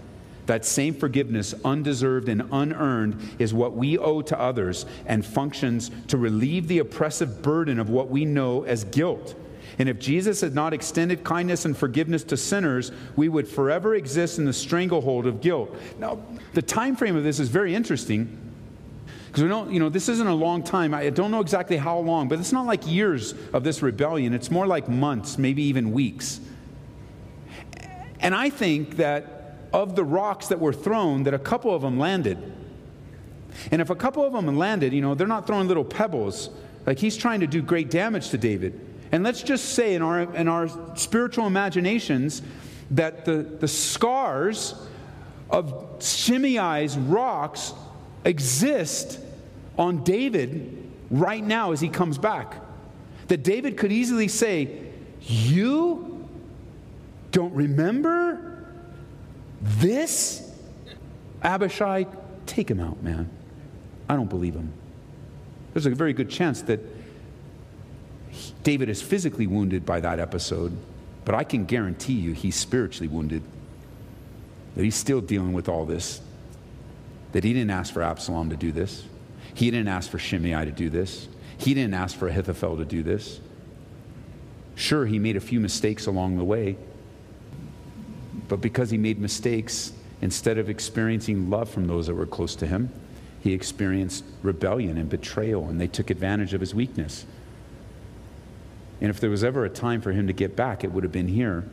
That 0.47 0.65
same 0.65 0.95
forgiveness, 0.95 1.55
undeserved 1.65 2.29
and 2.29 2.49
unearned, 2.53 3.21
is 3.39 3.55
what 3.55 3.75
we 3.75 3.97
owe 3.97 4.23
to 4.23 4.39
others 4.39 4.87
and 5.07 5.25
functions 5.25 5.91
to 6.09 6.19
relieve 6.19 6.69
the 6.69 6.81
oppressive 6.81 7.43
burden 7.43 7.79
of 7.79 7.89
what 7.89 8.11
we 8.11 8.25
know 8.25 8.65
as 8.65 8.85
guilt. 8.85 9.35
And 9.79 9.89
if 9.89 9.99
Jesus 9.99 10.41
had 10.41 10.55
not 10.55 10.73
extended 10.73 11.23
kindness 11.23 11.65
and 11.65 11.77
forgiveness 11.77 12.25
to 12.25 12.37
sinners, 12.37 12.93
we 13.15 13.29
would 13.29 13.47
forever 13.47 13.95
exist 13.95 14.39
in 14.39 14.45
the 14.45 14.53
stranglehold 14.53 15.27
of 15.27 15.41
guilt. 15.41 15.75
Now, 15.99 16.21
the 16.55 16.63
time 16.63 16.97
frame 16.97 17.17
of 17.17 17.25
this 17.25 17.39
is 17.39 17.49
very 17.49 17.75
interesting 17.75 18.39
because 19.27 19.43
we 19.43 19.49
don't, 19.49 19.71
you 19.71 19.81
know, 19.81 19.91
this 19.91 20.09
isn't 20.09 20.27
a 20.27 20.35
long 20.35 20.63
time. 20.63 20.95
I 20.95 21.11
don't 21.11 21.31
know 21.31 21.41
exactly 21.41 21.77
how 21.77 21.99
long, 21.99 22.29
but 22.29 22.39
it's 22.39 22.53
not 22.53 22.67
like 22.67 22.87
years 22.87 23.35
of 23.53 23.65
this 23.65 23.83
rebellion. 23.83 24.33
It's 24.33 24.51
more 24.51 24.67
like 24.67 24.89
months, 24.89 25.37
maybe 25.37 25.63
even 25.65 25.93
weeks. 25.93 26.41
And 28.21 28.35
I 28.35 28.51
think 28.51 28.97
that 28.97 29.59
of 29.73 29.97
the 29.97 30.05
rocks 30.05 30.49
that 30.49 30.61
were 30.61 30.73
thrown, 30.73 31.25
that 31.25 31.35
a 31.35 31.39
couple 31.39 31.75
of 31.75 31.83
them 31.83 31.99
landed. 31.99 32.39
And 33.71 33.83
if 33.83 33.91
a 33.91 33.95
couple 33.95 34.25
of 34.25 34.33
them 34.33 34.57
landed, 34.57 34.93
you 34.93 35.01
know, 35.01 35.15
they're 35.15 35.27
not 35.27 35.47
throwing 35.47 35.69
little 35.69 35.85
pebbles. 35.85 36.51
Like 36.87 36.99
he's 36.99 37.17
trying 37.17 37.41
to 37.41 37.47
do 37.47 37.63
great 37.63 37.91
damage 37.91 38.31
to 38.31 38.39
David. 38.39 38.81
And 39.13 39.23
let's 39.23 39.43
just 39.43 39.75
say 39.75 39.95
in 39.95 40.03
our, 40.03 40.35
in 40.35 40.49
our 40.49 40.69
spiritual 40.97 41.47
imaginations 41.47 42.43
that 42.93 43.25
the, 43.25 43.39
the 43.39 43.69
scars 43.69 44.75
of 45.51 45.99
Shimei's 45.99 46.97
rocks 46.97 47.73
exist 48.25 49.21
on 49.79 50.03
David 50.05 50.91
right 51.11 51.45
now 51.45 51.73
as 51.73 51.81
he 51.81 51.89
comes 51.89 52.19
back. 52.19 52.57
That 53.29 53.43
David 53.43 53.77
could 53.77 53.93
easily 53.93 54.29
say, 54.29 54.85
You 55.21 56.16
don't 57.37 57.52
remember 57.52 58.64
this? 59.61 60.50
Abishai, 61.43 62.07
take 62.47 62.71
him 62.71 62.81
out, 62.81 63.02
man. 63.02 63.28
I 64.09 64.16
don't 64.16 64.31
believe 64.31 64.55
him. 64.55 64.73
There's 65.75 65.85
a 65.85 65.90
very 65.90 66.14
good 66.14 66.31
chance 66.31 66.62
that 66.62 66.81
David 68.62 68.88
is 68.88 69.02
physically 69.02 69.47
wounded 69.47 69.85
by 69.85 70.00
that 70.00 70.19
episode, 70.19 70.75
but 71.26 71.35
I 71.35 71.45
can 71.45 71.66
guarantee 71.66 72.14
you 72.14 72.33
he's 72.33 72.57
spiritually 72.57 73.09
wounded. 73.09 73.43
That 74.75 74.85
he's 74.85 74.97
still 74.97 75.21
dealing 75.21 75.52
with 75.52 75.69
all 75.69 75.85
this. 75.85 76.23
That 77.33 77.45
he 77.45 77.52
didn't 77.52 77.71
ask 77.71 77.93
for 77.93 78.02
Absalom 78.02 78.49
to 78.49 78.57
do 78.57 78.73
this. 78.73 79.05
He 79.52 79.71
didn't 79.71 79.88
ask 79.88 80.11
for 80.11 80.19
Shimei 80.19 80.64
to 80.64 80.71
do 80.71 80.88
this. 80.88 81.28
He 81.59 81.75
didn't 81.75 81.93
ask 81.93 82.16
for 82.16 82.28
Ahithophel 82.28 82.78
to 82.78 82.87
do 82.87 83.02
this. 83.02 83.40
Sure, 84.75 85.05
he 85.05 85.19
made 85.19 85.37
a 85.37 85.40
few 85.40 85.61
mistakes 85.61 86.07
along 86.07 86.38
the 86.38 86.45
way, 86.45 86.78
but 88.49 88.61
because 88.61 88.91
he 88.91 88.99
made 88.99 89.19
mistakes, 89.19 89.93
instead 90.23 90.59
of 90.59 90.69
experiencing 90.71 91.50
love 91.50 91.69
from 91.69 91.87
those 91.87 92.07
that 92.07 92.15
were 92.15 92.26
close 92.26 92.55
to 92.57 92.67
him, 92.67 92.91
he 93.41 93.53
experienced 93.53 94.25
rebellion 94.43 94.99
and 94.99 95.09
betrayal, 95.09 95.69
and 95.69 95.81
they 95.81 95.87
took 95.87 96.11
advantage 96.11 96.55
of 96.55 96.61
his 96.61 96.75
weakness. 96.75 97.26
And 99.00 99.11
if 99.11 99.21
there 99.21 99.31
was 99.31 99.45
ever 99.45 99.65
a 99.65 99.71
time 99.71 100.00
for 100.00 100.12
him 100.12 100.26
to 100.26 100.33
get 100.33 100.57
back, 100.57 100.85
it 100.85 100.91
would 100.91 101.05
have 101.05 101.12
been 101.12 101.29
here. 101.29 101.65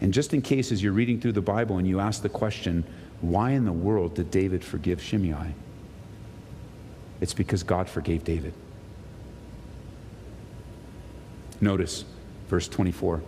And 0.00 0.12
just 0.12 0.34
in 0.34 0.42
case, 0.42 0.72
as 0.72 0.82
you're 0.82 0.92
reading 0.92 1.20
through 1.20 1.32
the 1.32 1.42
Bible 1.42 1.78
and 1.78 1.86
you 1.86 2.00
ask 2.00 2.22
the 2.22 2.28
question, 2.28 2.84
why 3.20 3.52
in 3.52 3.64
the 3.64 3.72
world 3.72 4.14
did 4.14 4.30
David 4.30 4.64
forgive 4.64 5.02
Shimei? 5.02 5.54
It's 7.20 7.34
because 7.34 7.62
God 7.62 7.88
forgave 7.88 8.24
David. 8.24 8.52
Notice 11.60 12.04
verse 12.48 12.68
24. 12.68 13.22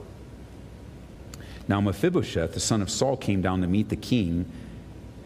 Now 1.69 1.83
Mephibosheth, 1.83 2.55
the 2.55 2.61
son 2.61 2.81
of 2.81 2.91
Saul, 2.91 3.17
came 3.19 3.43
down 3.43 3.61
to 3.61 3.67
meet 3.67 3.91
the 3.91 3.97
king, 3.97 4.51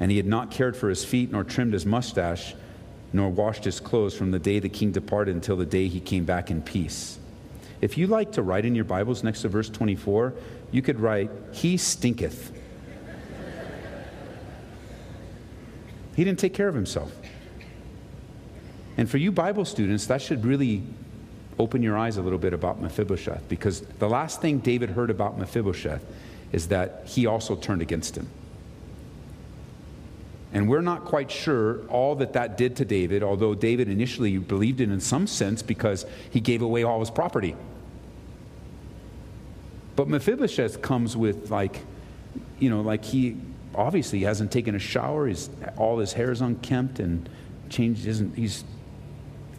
and 0.01 0.11
he 0.11 0.17
had 0.17 0.27
not 0.27 0.51
cared 0.51 0.77
for 0.77 0.89
his 0.89 1.05
feet, 1.05 1.31
nor 1.31 1.45
trimmed 1.45 1.73
his 1.73 1.87
mustache, 1.87 2.55
nor 3.13 3.31
washed 3.31 3.65
his 3.65 3.79
clothes 3.79 4.17
from 4.17 4.33
the 4.33 4.41
day 4.41 4.59
the 4.59 4.69
king 4.69 4.91
departed 4.91 5.35
until 5.35 5.57
the 5.57 5.67
day 5.67 5.87
he 5.87 6.01
came 6.01 6.25
back 6.25 6.51
in 6.51 6.61
peace. 6.61 7.19
If 7.81 7.97
you 7.97 8.09
like 8.09 8.33
to 8.33 8.43
write 8.43 8.65
in 8.65 8.75
your 8.75 8.85
Bibles 8.85 9.23
next 9.23 9.43
to 9.43 9.49
verse 9.49 9.71
24, 9.71 10.35
you 10.73 10.83
could 10.83 10.99
write, 10.99 11.31
He 11.53 11.77
stinketh. 11.77 12.53
He 16.17 16.25
didn't 16.25 16.41
take 16.41 16.55
care 16.55 16.69
of 16.69 16.75
himself. 16.75 17.13
And 18.97 19.09
for 19.09 19.17
you 19.17 19.33
Bible 19.33 19.65
students, 19.65 20.07
that 20.07 20.21
should 20.21 20.45
really 20.45 20.83
open 21.59 21.83
your 21.83 21.97
eyes 21.97 22.17
a 22.17 22.23
little 22.23 22.39
bit 22.39 22.53
about 22.53 22.81
Mephibosheth 22.81 23.49
because 23.49 23.81
the 23.81 24.09
last 24.09 24.41
thing 24.41 24.59
David 24.59 24.91
heard 24.91 25.11
about 25.11 25.39
Mephibosheth 25.39 26.05
is 26.53 26.69
that 26.69 27.03
he 27.07 27.27
also 27.27 27.57
turned 27.57 27.83
against 27.83 28.17
him. 28.17 28.29
And 30.53 30.69
we're 30.69 30.83
not 30.83 31.07
quite 31.07 31.31
sure 31.31 31.81
all 31.87 32.15
that 32.17 32.35
that 32.35 32.59
did 32.59 32.77
to 32.77 32.85
David, 32.85 33.23
although 33.23 33.55
David 33.55 33.89
initially 33.89 34.37
believed 34.37 34.83
it 34.83 34.91
in 34.91 35.01
some 35.01 35.27
sense 35.27 35.63
because 35.63 36.05
he 36.31 36.41
gave 36.41 36.61
away 36.61 36.83
all 36.83 37.01
his 37.01 37.11
property. 37.11 37.57
But 39.97 40.09
Mephibosheth 40.09 40.83
comes 40.83 41.17
with, 41.17 41.51
like, 41.51 41.81
you 42.59 42.69
know, 42.69 42.83
like 42.83 43.05
he 43.05 43.37
obviously 43.75 44.21
hasn't 44.21 44.53
taken 44.53 44.75
a 44.75 44.79
shower, 44.79 45.27
he's, 45.27 45.49
all 45.79 45.99
his 45.99 46.13
hair 46.13 46.31
is 46.31 46.43
unkempt 46.43 46.99
and 46.99 47.29
changed, 47.71 48.07
isn't, 48.07 48.37
he's, 48.37 48.65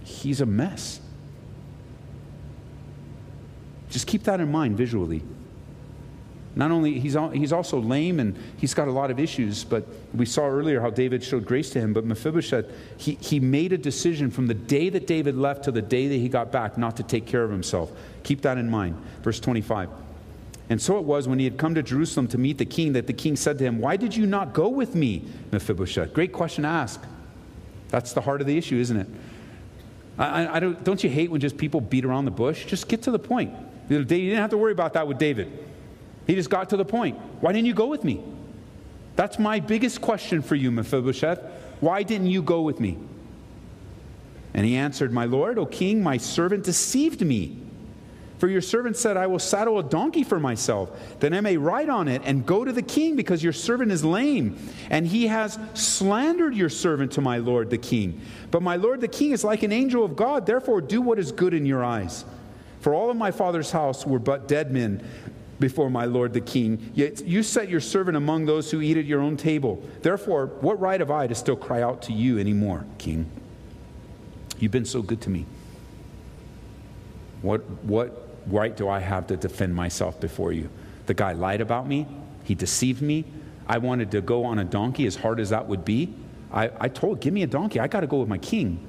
he's 0.03 0.41
a 0.41 0.45
mess. 0.45 1.01
Just 3.89 4.05
keep 4.05 4.23
that 4.23 4.39
in 4.39 4.51
mind 4.51 4.77
visually. 4.77 5.23
Not 6.55 6.69
only, 6.69 6.99
he's, 6.99 7.17
he's 7.33 7.51
also 7.51 7.79
lame 7.79 8.19
and 8.19 8.37
he's 8.57 8.73
got 8.75 8.87
a 8.87 8.91
lot 8.91 9.09
of 9.09 9.19
issues, 9.19 9.63
but 9.63 9.87
we 10.13 10.25
saw 10.25 10.47
earlier 10.47 10.81
how 10.81 10.91
David 10.91 11.23
showed 11.23 11.45
grace 11.45 11.71
to 11.71 11.79
him. 11.79 11.93
But 11.93 12.05
Mephibosheth, 12.05 12.65
he, 12.97 13.15
he 13.15 13.39
made 13.39 13.73
a 13.73 13.77
decision 13.77 14.29
from 14.29 14.45
the 14.45 14.53
day 14.53 14.89
that 14.89 15.07
David 15.07 15.35
left 15.35 15.63
to 15.63 15.71
the 15.71 15.81
day 15.81 16.07
that 16.07 16.15
he 16.15 16.29
got 16.29 16.51
back 16.51 16.77
not 16.77 16.95
to 16.97 17.03
take 17.03 17.25
care 17.25 17.43
of 17.43 17.49
himself. 17.49 17.91
Keep 18.21 18.41
that 18.41 18.57
in 18.57 18.69
mind. 18.69 19.01
Verse 19.23 19.39
25. 19.39 19.89
And 20.69 20.81
so 20.81 20.97
it 20.97 21.03
was 21.03 21.27
when 21.27 21.39
he 21.39 21.45
had 21.45 21.57
come 21.57 21.75
to 21.75 21.83
Jerusalem 21.83 22.27
to 22.29 22.37
meet 22.37 22.57
the 22.59 22.65
king 22.65 22.93
that 22.93 23.07
the 23.07 23.13
king 23.13 23.35
said 23.35 23.57
to 23.57 23.63
him, 23.63 23.79
Why 23.79 23.97
did 23.97 24.15
you 24.15 24.25
not 24.25 24.53
go 24.53 24.69
with 24.69 24.95
me, 24.95 25.23
Mephibosheth? 25.51 26.13
Great 26.13 26.33
question 26.33 26.63
to 26.63 26.69
ask. 26.69 27.03
That's 27.89 28.13
the 28.13 28.21
heart 28.21 28.41
of 28.41 28.47
the 28.47 28.57
issue, 28.57 28.77
isn't 28.77 28.97
it? 28.97 29.07
I, 30.17 30.57
I 30.57 30.59
don't, 30.59 30.83
don't 30.83 31.03
you 31.03 31.09
hate 31.09 31.31
when 31.31 31.41
just 31.41 31.57
people 31.57 31.81
beat 31.81 32.05
around 32.05 32.25
the 32.25 32.31
bush? 32.31 32.65
Just 32.65 32.87
get 32.87 33.01
to 33.03 33.11
the 33.11 33.19
point. 33.19 33.53
You 33.89 34.03
didn't 34.03 34.37
have 34.37 34.51
to 34.51 34.57
worry 34.57 34.71
about 34.71 34.93
that 34.93 35.07
with 35.07 35.17
David. 35.17 35.51
He 36.27 36.35
just 36.35 36.49
got 36.49 36.69
to 36.69 36.77
the 36.77 36.85
point. 36.85 37.17
Why 37.41 37.51
didn't 37.51 37.67
you 37.67 37.73
go 37.73 37.87
with 37.87 38.03
me? 38.03 38.23
That's 39.15 39.37
my 39.37 39.59
biggest 39.59 40.01
question 40.01 40.41
for 40.41 40.55
you, 40.55 40.71
Mephibosheth. 40.71 41.39
Why 41.79 42.03
didn't 42.03 42.27
you 42.27 42.41
go 42.41 42.61
with 42.61 42.79
me? 42.79 42.97
And 44.53 44.65
he 44.65 44.75
answered, 44.75 45.11
My 45.11 45.25
lord, 45.25 45.57
O 45.57 45.65
king, 45.65 46.01
my 46.01 46.17
servant 46.17 46.63
deceived 46.63 47.21
me. 47.21 47.57
For 48.39 48.49
your 48.49 48.61
servant 48.61 48.97
said, 48.97 49.15
I 49.15 49.27
will 49.27 49.39
saddle 49.39 49.79
a 49.79 49.83
donkey 49.83 50.23
for 50.23 50.39
myself, 50.39 50.91
that 51.19 51.33
I 51.33 51.39
may 51.39 51.55
ride 51.55 51.87
on 51.87 52.09
it 52.09 52.21
and 52.25 52.45
go 52.45 52.65
to 52.65 52.73
the 52.73 52.81
king, 52.81 53.15
because 53.15 53.41
your 53.41 53.53
servant 53.53 53.91
is 53.91 54.03
lame. 54.03 54.57
And 54.89 55.07
he 55.07 55.27
has 55.27 55.57
slandered 55.73 56.53
your 56.53 56.69
servant 56.69 57.13
to 57.13 57.21
my 57.21 57.37
lord 57.37 57.69
the 57.69 57.77
king. 57.77 58.19
But 58.51 58.61
my 58.61 58.75
lord 58.75 58.99
the 59.01 59.07
king 59.07 59.31
is 59.31 59.43
like 59.43 59.63
an 59.63 59.71
angel 59.71 60.03
of 60.03 60.15
God, 60.15 60.45
therefore 60.45 60.81
do 60.81 61.01
what 61.01 61.19
is 61.19 61.31
good 61.31 61.53
in 61.53 61.65
your 61.65 61.83
eyes. 61.83 62.25
For 62.81 62.93
all 62.93 63.09
of 63.09 63.15
my 63.15 63.31
father's 63.31 63.71
house 63.71 64.05
were 64.05 64.19
but 64.19 64.49
dead 64.49 64.73
men 64.73 65.07
before 65.63 65.89
my 65.89 66.03
lord 66.03 66.33
the 66.33 66.41
king. 66.41 66.91
Yet 66.93 67.25
you 67.25 67.41
set 67.41 67.69
your 67.69 67.79
servant 67.79 68.17
among 68.17 68.45
those 68.45 68.69
who 68.69 68.81
eat 68.81 68.97
at 68.97 69.05
your 69.05 69.21
own 69.21 69.37
table. 69.37 69.81
Therefore, 70.01 70.47
what 70.59 70.77
right 70.77 70.99
have 70.99 71.09
I 71.09 71.25
to 71.25 71.33
still 71.35 71.55
cry 71.55 71.81
out 71.81 72.01
to 72.01 72.11
you 72.11 72.37
anymore, 72.37 72.85
king? 72.97 73.31
You've 74.59 74.73
been 74.73 74.83
so 74.83 75.01
good 75.01 75.21
to 75.21 75.29
me. 75.29 75.45
What, 77.41 77.61
what 77.85 78.27
right 78.45 78.75
do 78.75 78.89
I 78.89 78.99
have 78.99 79.27
to 79.27 79.37
defend 79.37 79.73
myself 79.73 80.19
before 80.19 80.51
you? 80.51 80.69
The 81.05 81.13
guy 81.13 81.31
lied 81.31 81.61
about 81.61 81.87
me. 81.87 82.07
He 82.43 82.55
deceived 82.55 83.01
me. 83.01 83.23
I 83.65 83.77
wanted 83.77 84.11
to 84.11 84.19
go 84.19 84.43
on 84.43 84.59
a 84.59 84.65
donkey 84.65 85.07
as 85.07 85.15
hard 85.15 85.39
as 85.39 85.51
that 85.51 85.69
would 85.69 85.85
be. 85.85 86.13
I, 86.51 86.71
I 86.77 86.89
told, 86.89 87.21
give 87.21 87.33
me 87.33 87.41
a 87.43 87.47
donkey. 87.47 87.79
I 87.79 87.87
got 87.87 88.01
to 88.01 88.07
go 88.07 88.17
with 88.17 88.27
my 88.27 88.37
king. 88.37 88.85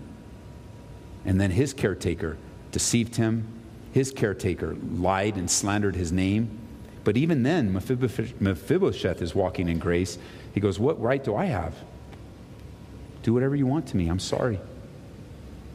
And 1.25 1.41
then 1.41 1.53
his 1.53 1.73
caretaker 1.73 2.37
deceived 2.73 3.15
him. 3.15 3.47
His 3.93 4.11
caretaker 4.11 4.75
lied 4.91 5.37
and 5.37 5.49
slandered 5.49 5.95
his 5.95 6.11
name. 6.11 6.63
But 7.05 7.19
even 7.19 7.43
then, 7.43 7.73
Mephibosheth 7.73 9.21
is 9.21 9.35
walking 9.35 9.69
in 9.69 9.79
grace. 9.79 10.19
He 10.55 10.61
goes, 10.61 10.79
What 10.79 11.01
right 11.01 11.23
do 11.23 11.37
I 11.37 11.45
have? 11.47 11.75
Do 13.23 13.35
whatever 13.35 13.55
you 13.55 13.67
want 13.67 13.87
to 13.89 13.97
me. 13.97 14.09
I'm 14.09 14.19
sorry. 14.19 14.59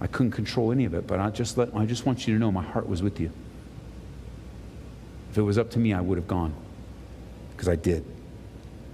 I 0.02 0.08
couldn't 0.08 0.32
control 0.32 0.72
any 0.72 0.86
of 0.86 0.94
it, 0.94 1.08
but 1.08 1.20
I 1.20 1.30
just, 1.30 1.58
let, 1.58 1.76
I 1.76 1.86
just 1.86 2.06
want 2.06 2.28
you 2.28 2.34
to 2.34 2.40
know 2.40 2.52
my 2.52 2.64
heart 2.64 2.88
was 2.88 3.04
with 3.04 3.20
you. 3.20 3.32
If 5.32 5.38
it 5.38 5.42
was 5.42 5.58
up 5.58 5.70
to 5.72 5.80
me, 5.80 5.94
I 5.94 6.02
would 6.02 6.18
have 6.18 6.28
gone 6.28 6.54
because 7.52 7.68
I 7.68 7.76
did 7.76 8.06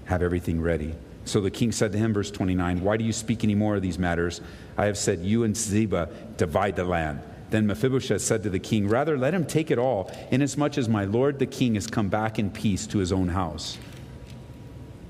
have 0.06 0.22
everything 0.22 0.60
ready. 0.60 0.96
So 1.24 1.42
the 1.42 1.51
king 1.51 1.72
said 1.72 1.92
to 1.92 1.98
him, 1.98 2.13
verse 2.13 2.32
29, 2.32 2.82
Why 2.82 2.98
do 2.98 3.04
you 3.04 3.13
speak 3.13 3.44
any 3.44 3.56
more 3.56 3.75
of 3.75 3.82
these 3.82 3.98
matters? 3.98 4.42
I 4.77 4.86
have 4.86 4.98
said, 4.98 5.20
You 5.20 5.44
and 5.44 5.56
Ziba 5.56 6.10
divide 6.38 6.75
the 6.75 6.84
land. 6.84 7.22
Then 7.50 7.68
Mephibosheth 7.68 8.22
said 8.22 8.44
to 8.44 8.50
the 8.50 8.60
king, 8.60 8.88
Rather, 8.88 9.18
let 9.18 9.34
him 9.34 9.46
take 9.46 9.72
it 9.72 9.78
all, 9.78 10.12
inasmuch 10.32 10.78
as 10.78 10.90
my 10.90 11.06
lord 11.06 11.40
the 11.40 11.46
king 11.46 11.75
has 11.75 11.88
come 11.88 12.10
back 12.10 12.40
in 12.40 12.50
peace 12.50 12.88
to 12.88 12.98
his 12.98 13.12
own 13.12 13.30
house. 13.30 13.78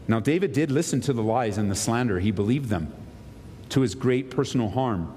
Now, 0.08 0.20
David 0.20 0.54
did 0.54 0.72
listen 0.72 1.02
to 1.02 1.14
the 1.14 1.24
lies 1.24 1.58
and 1.58 1.72
the 1.72 1.76
slander. 1.76 2.20
He 2.20 2.32
believed 2.32 2.70
them 2.70 2.94
to 3.70 3.82
his 3.82 3.96
great 3.96 4.30
personal 4.30 4.70
harm. 4.70 5.12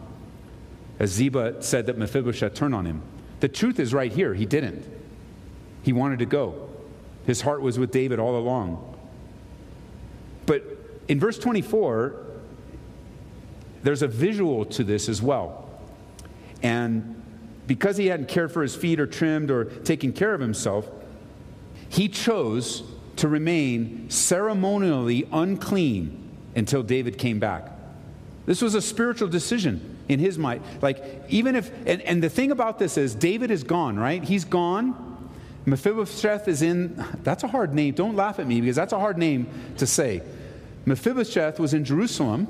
As 0.99 1.11
Ziba 1.11 1.63
said 1.63 1.87
that 1.87 1.99
Mephibosheth 1.99 2.55
turned 2.55 2.75
on 2.75 2.87
him. 2.87 3.03
The 3.41 3.49
truth 3.49 3.79
is 3.79 3.93
right 3.95 4.11
here. 4.11 4.35
He 4.35 4.47
didn't. 4.47 4.91
He 5.83 5.93
wanted 5.93 6.19
to 6.21 6.27
go. 6.27 6.69
His 7.27 7.43
heart 7.43 7.61
was 7.61 7.79
with 7.79 7.91
David 7.91 8.19
all 8.19 8.37
along. 8.37 8.97
But 10.47 10.65
in 11.09 11.21
verse 11.21 11.39
24, 11.39 12.17
there's 13.83 14.03
a 14.03 14.09
visual 14.09 14.65
to 14.65 14.83
this 14.83 15.09
as 15.09 15.23
well. 15.23 15.68
And 16.63 17.23
because 17.67 17.97
he 17.97 18.07
hadn't 18.07 18.29
cared 18.29 18.53
for 18.53 18.63
his 18.63 18.75
feet 18.75 18.99
or 18.99 19.07
trimmed 19.07 19.51
or 19.51 19.65
taken 19.65 20.13
care 20.13 20.35
of 20.35 20.41
himself, 20.41 20.89
he 21.89 22.09
chose 22.09 22.83
to 23.17 23.29
remain 23.29 24.09
ceremonially 24.11 25.29
unclean 25.33 26.31
until 26.55 26.83
David 26.83 27.19
came 27.19 27.39
back. 27.39 27.71
This 28.47 28.63
was 28.63 28.75
a 28.75 28.81
spiritual 28.81 29.29
decision 29.29 29.99
in 30.09 30.19
his 30.19 30.39
mind. 30.39 30.63
Like, 30.81 31.25
even 31.29 31.55
if, 31.55 31.71
and, 31.87 32.01
and 32.03 32.23
the 32.23 32.31
thing 32.31 32.51
about 32.51 32.79
this 32.79 32.97
is, 32.97 33.15
David 33.15 33.51
is 33.51 33.63
gone, 33.63 33.99
right? 33.99 34.23
He's 34.23 34.45
gone. 34.45 35.05
Mephibosheth 35.67 36.49
is 36.49 36.63
in, 36.63 37.05
that's 37.23 37.45
a 37.45 37.49
hard 37.49 37.75
name. 37.75 37.95
Don't 37.95 38.17
laugh 38.17 38.39
at 38.39 38.47
me 38.47 38.61
because 38.61 38.77
that's 38.77 38.95
a 38.95 38.99
hard 38.99 39.19
name 39.19 39.49
to 39.77 39.87
say. 39.87 40.23
Mephibosheth 40.87 41.61
was 41.61 41.75
in 41.75 41.85
Jerusalem 41.85 42.49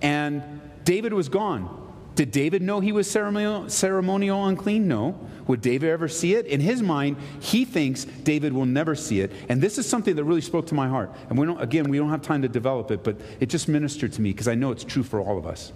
and 0.00 0.60
David 0.84 1.12
was 1.12 1.28
gone. 1.28 1.85
Did 2.16 2.30
David 2.32 2.62
know 2.62 2.80
he 2.80 2.92
was 2.92 3.08
ceremonial, 3.08 3.68
ceremonial 3.68 4.46
unclean? 4.46 4.88
No. 4.88 5.20
Would 5.46 5.60
David 5.60 5.90
ever 5.90 6.08
see 6.08 6.34
it? 6.34 6.46
In 6.46 6.60
his 6.60 6.82
mind, 6.82 7.18
he 7.40 7.66
thinks 7.66 8.04
David 8.04 8.54
will 8.54 8.64
never 8.64 8.94
see 8.94 9.20
it. 9.20 9.30
And 9.50 9.60
this 9.60 9.76
is 9.76 9.86
something 9.86 10.16
that 10.16 10.24
really 10.24 10.40
spoke 10.40 10.66
to 10.68 10.74
my 10.74 10.88
heart. 10.88 11.14
And 11.28 11.38
we 11.38 11.46
don't, 11.46 11.60
again, 11.60 11.90
we 11.90 11.98
don't 11.98 12.08
have 12.08 12.22
time 12.22 12.40
to 12.40 12.48
develop 12.48 12.90
it, 12.90 13.04
but 13.04 13.20
it 13.38 13.50
just 13.50 13.68
ministered 13.68 14.14
to 14.14 14.22
me 14.22 14.32
because 14.32 14.48
I 14.48 14.54
know 14.54 14.72
it's 14.72 14.82
true 14.82 15.02
for 15.02 15.20
all 15.20 15.36
of 15.36 15.46
us. 15.46 15.72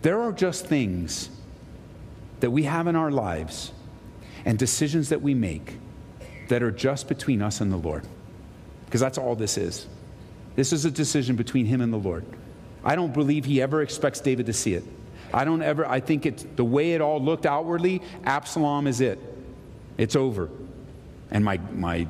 There 0.00 0.22
are 0.22 0.32
just 0.32 0.66
things 0.66 1.28
that 2.40 2.50
we 2.50 2.62
have 2.62 2.86
in 2.86 2.96
our 2.96 3.10
lives 3.10 3.72
and 4.46 4.58
decisions 4.58 5.10
that 5.10 5.20
we 5.20 5.34
make 5.34 5.76
that 6.48 6.62
are 6.62 6.70
just 6.70 7.08
between 7.08 7.42
us 7.42 7.60
and 7.60 7.70
the 7.70 7.76
Lord. 7.76 8.04
Because 8.86 9.02
that's 9.02 9.18
all 9.18 9.36
this 9.36 9.58
is. 9.58 9.86
This 10.56 10.72
is 10.72 10.86
a 10.86 10.90
decision 10.90 11.36
between 11.36 11.66
him 11.66 11.82
and 11.82 11.92
the 11.92 11.98
Lord. 11.98 12.24
I 12.82 12.96
don't 12.96 13.12
believe 13.12 13.44
he 13.44 13.60
ever 13.60 13.82
expects 13.82 14.20
David 14.20 14.46
to 14.46 14.54
see 14.54 14.72
it. 14.72 14.84
I 15.32 15.44
don't 15.44 15.62
ever, 15.62 15.86
I 15.86 16.00
think 16.00 16.26
it's 16.26 16.46
the 16.56 16.64
way 16.64 16.92
it 16.92 17.00
all 17.00 17.22
looked 17.22 17.46
outwardly, 17.46 18.02
Absalom 18.24 18.86
is 18.86 19.00
it. 19.00 19.18
It's 19.96 20.16
over. 20.16 20.50
And 21.30 21.44
my, 21.44 21.58
my, 21.72 22.06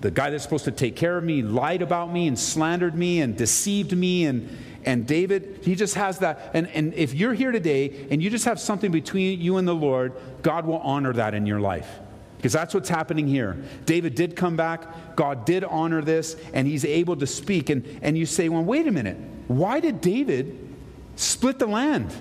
the 0.00 0.10
guy 0.10 0.30
that's 0.30 0.42
supposed 0.42 0.64
to 0.64 0.72
take 0.72 0.96
care 0.96 1.16
of 1.16 1.24
me 1.24 1.42
lied 1.42 1.82
about 1.82 2.12
me 2.12 2.28
and 2.28 2.38
slandered 2.38 2.94
me 2.94 3.20
and 3.20 3.36
deceived 3.36 3.96
me 3.96 4.26
and, 4.26 4.58
and 4.84 5.06
David, 5.06 5.60
he 5.62 5.74
just 5.74 5.94
has 5.94 6.18
that. 6.18 6.50
And, 6.54 6.68
and 6.68 6.92
if 6.94 7.14
you're 7.14 7.34
here 7.34 7.52
today 7.52 8.06
and 8.10 8.22
you 8.22 8.30
just 8.30 8.44
have 8.44 8.58
something 8.58 8.90
between 8.90 9.40
you 9.40 9.56
and 9.58 9.66
the 9.66 9.74
Lord, 9.74 10.12
God 10.42 10.66
will 10.66 10.78
honor 10.78 11.12
that 11.12 11.34
in 11.34 11.46
your 11.46 11.60
life. 11.60 11.88
Because 12.36 12.52
that's 12.52 12.74
what's 12.74 12.88
happening 12.88 13.28
here. 13.28 13.56
David 13.86 14.16
did 14.16 14.34
come 14.34 14.56
back, 14.56 15.14
God 15.14 15.44
did 15.44 15.62
honor 15.62 16.02
this, 16.02 16.36
and 16.52 16.66
he's 16.66 16.84
able 16.84 17.16
to 17.16 17.26
speak. 17.26 17.70
And, 17.70 18.00
and 18.02 18.18
you 18.18 18.26
say, 18.26 18.48
well, 18.48 18.64
wait 18.64 18.88
a 18.88 18.90
minute. 18.90 19.16
Why 19.46 19.78
did 19.78 20.00
David 20.00 20.71
split 21.16 21.58
the 21.58 21.66
land? 21.66 22.12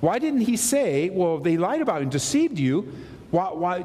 Why 0.00 0.18
didn't 0.18 0.42
he 0.42 0.56
say, 0.56 1.08
well, 1.10 1.38
they 1.38 1.56
lied 1.56 1.80
about 1.80 2.02
and 2.02 2.10
deceived 2.10 2.58
you? 2.58 2.92
Why, 3.30 3.52
why 3.52 3.84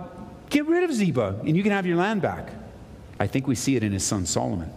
get 0.49 0.65
rid 0.67 0.83
of 0.83 0.93
Ziba 0.93 1.39
and 1.45 1.55
you 1.55 1.63
can 1.63 1.71
have 1.71 1.85
your 1.85 1.97
land 1.97 2.21
back? 2.21 2.49
I 3.19 3.27
think 3.27 3.47
we 3.47 3.55
see 3.55 3.75
it 3.75 3.83
in 3.83 3.91
his 3.91 4.03
son 4.03 4.25
Solomon. 4.25 4.71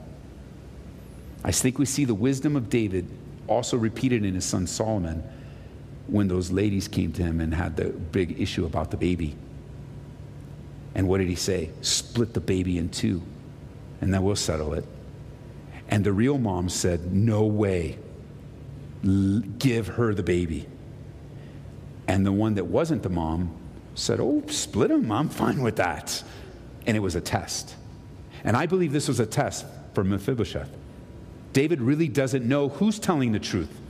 I 1.43 1.53
think 1.53 1.79
we 1.79 1.87
see 1.87 2.05
the 2.05 2.15
wisdom 2.15 2.57
of 2.57 2.71
David 2.71 3.09
also 3.47 3.77
repeated 3.77 4.25
in 4.25 4.35
his 4.35 4.45
son 4.45 4.67
Solomon 4.67 5.23
when 6.07 6.29
those 6.29 6.51
ladies 6.51 6.89
came 6.89 7.13
to 7.13 7.23
him 7.23 7.41
and 7.41 7.55
had 7.55 7.77
the 7.77 7.87
big 7.87 8.41
issue 8.41 8.65
about 8.65 8.91
the 8.91 8.97
baby. 8.97 9.37
And 10.95 11.09
what 11.09 11.19
did 11.19 11.29
he 11.29 11.35
say? 11.35 11.71
Split 11.81 12.35
the 12.35 12.41
baby 12.41 12.79
in 12.79 12.89
two, 12.89 13.23
and 14.01 14.15
then 14.15 14.23
we'll 14.23 14.37
settle 14.37 14.75
it. 14.75 14.85
And 15.89 16.05
the 16.05 16.13
real 16.13 16.39
mom 16.39 16.69
said, 16.69 17.13
No 17.13 17.45
way. 17.45 17.99
Give 19.59 19.87
her 19.87 20.15
the 20.15 20.23
baby. 20.23 20.67
And 22.07 22.25
the 22.25 22.33
one 22.33 22.55
that 22.55 22.67
wasn't 22.67 23.03
the 23.03 23.09
mom 23.09 23.55
said, 23.95 24.21
Oh, 24.21 24.43
split 24.49 24.89
them. 24.89 25.11
I'm 25.13 25.29
fine 25.29 25.63
with 25.63 25.77
that. 25.77 26.23
And 26.87 26.97
it 26.97 27.01
was 27.01 27.15
a 27.15 27.21
test. 27.21 27.75
And 28.45 28.57
I 28.57 28.67
believe 28.67 28.93
this 28.93 29.09
was 29.09 29.21
a 29.21 29.27
test 29.27 29.67
for 29.95 30.05
Mephibosheth. 30.05 30.71
David 31.53 31.81
really 31.81 32.09
doesn't 32.09 32.47
know 32.47 32.69
who's 32.69 32.99
telling 32.99 33.33
the 33.33 33.39
truth. 33.39 33.81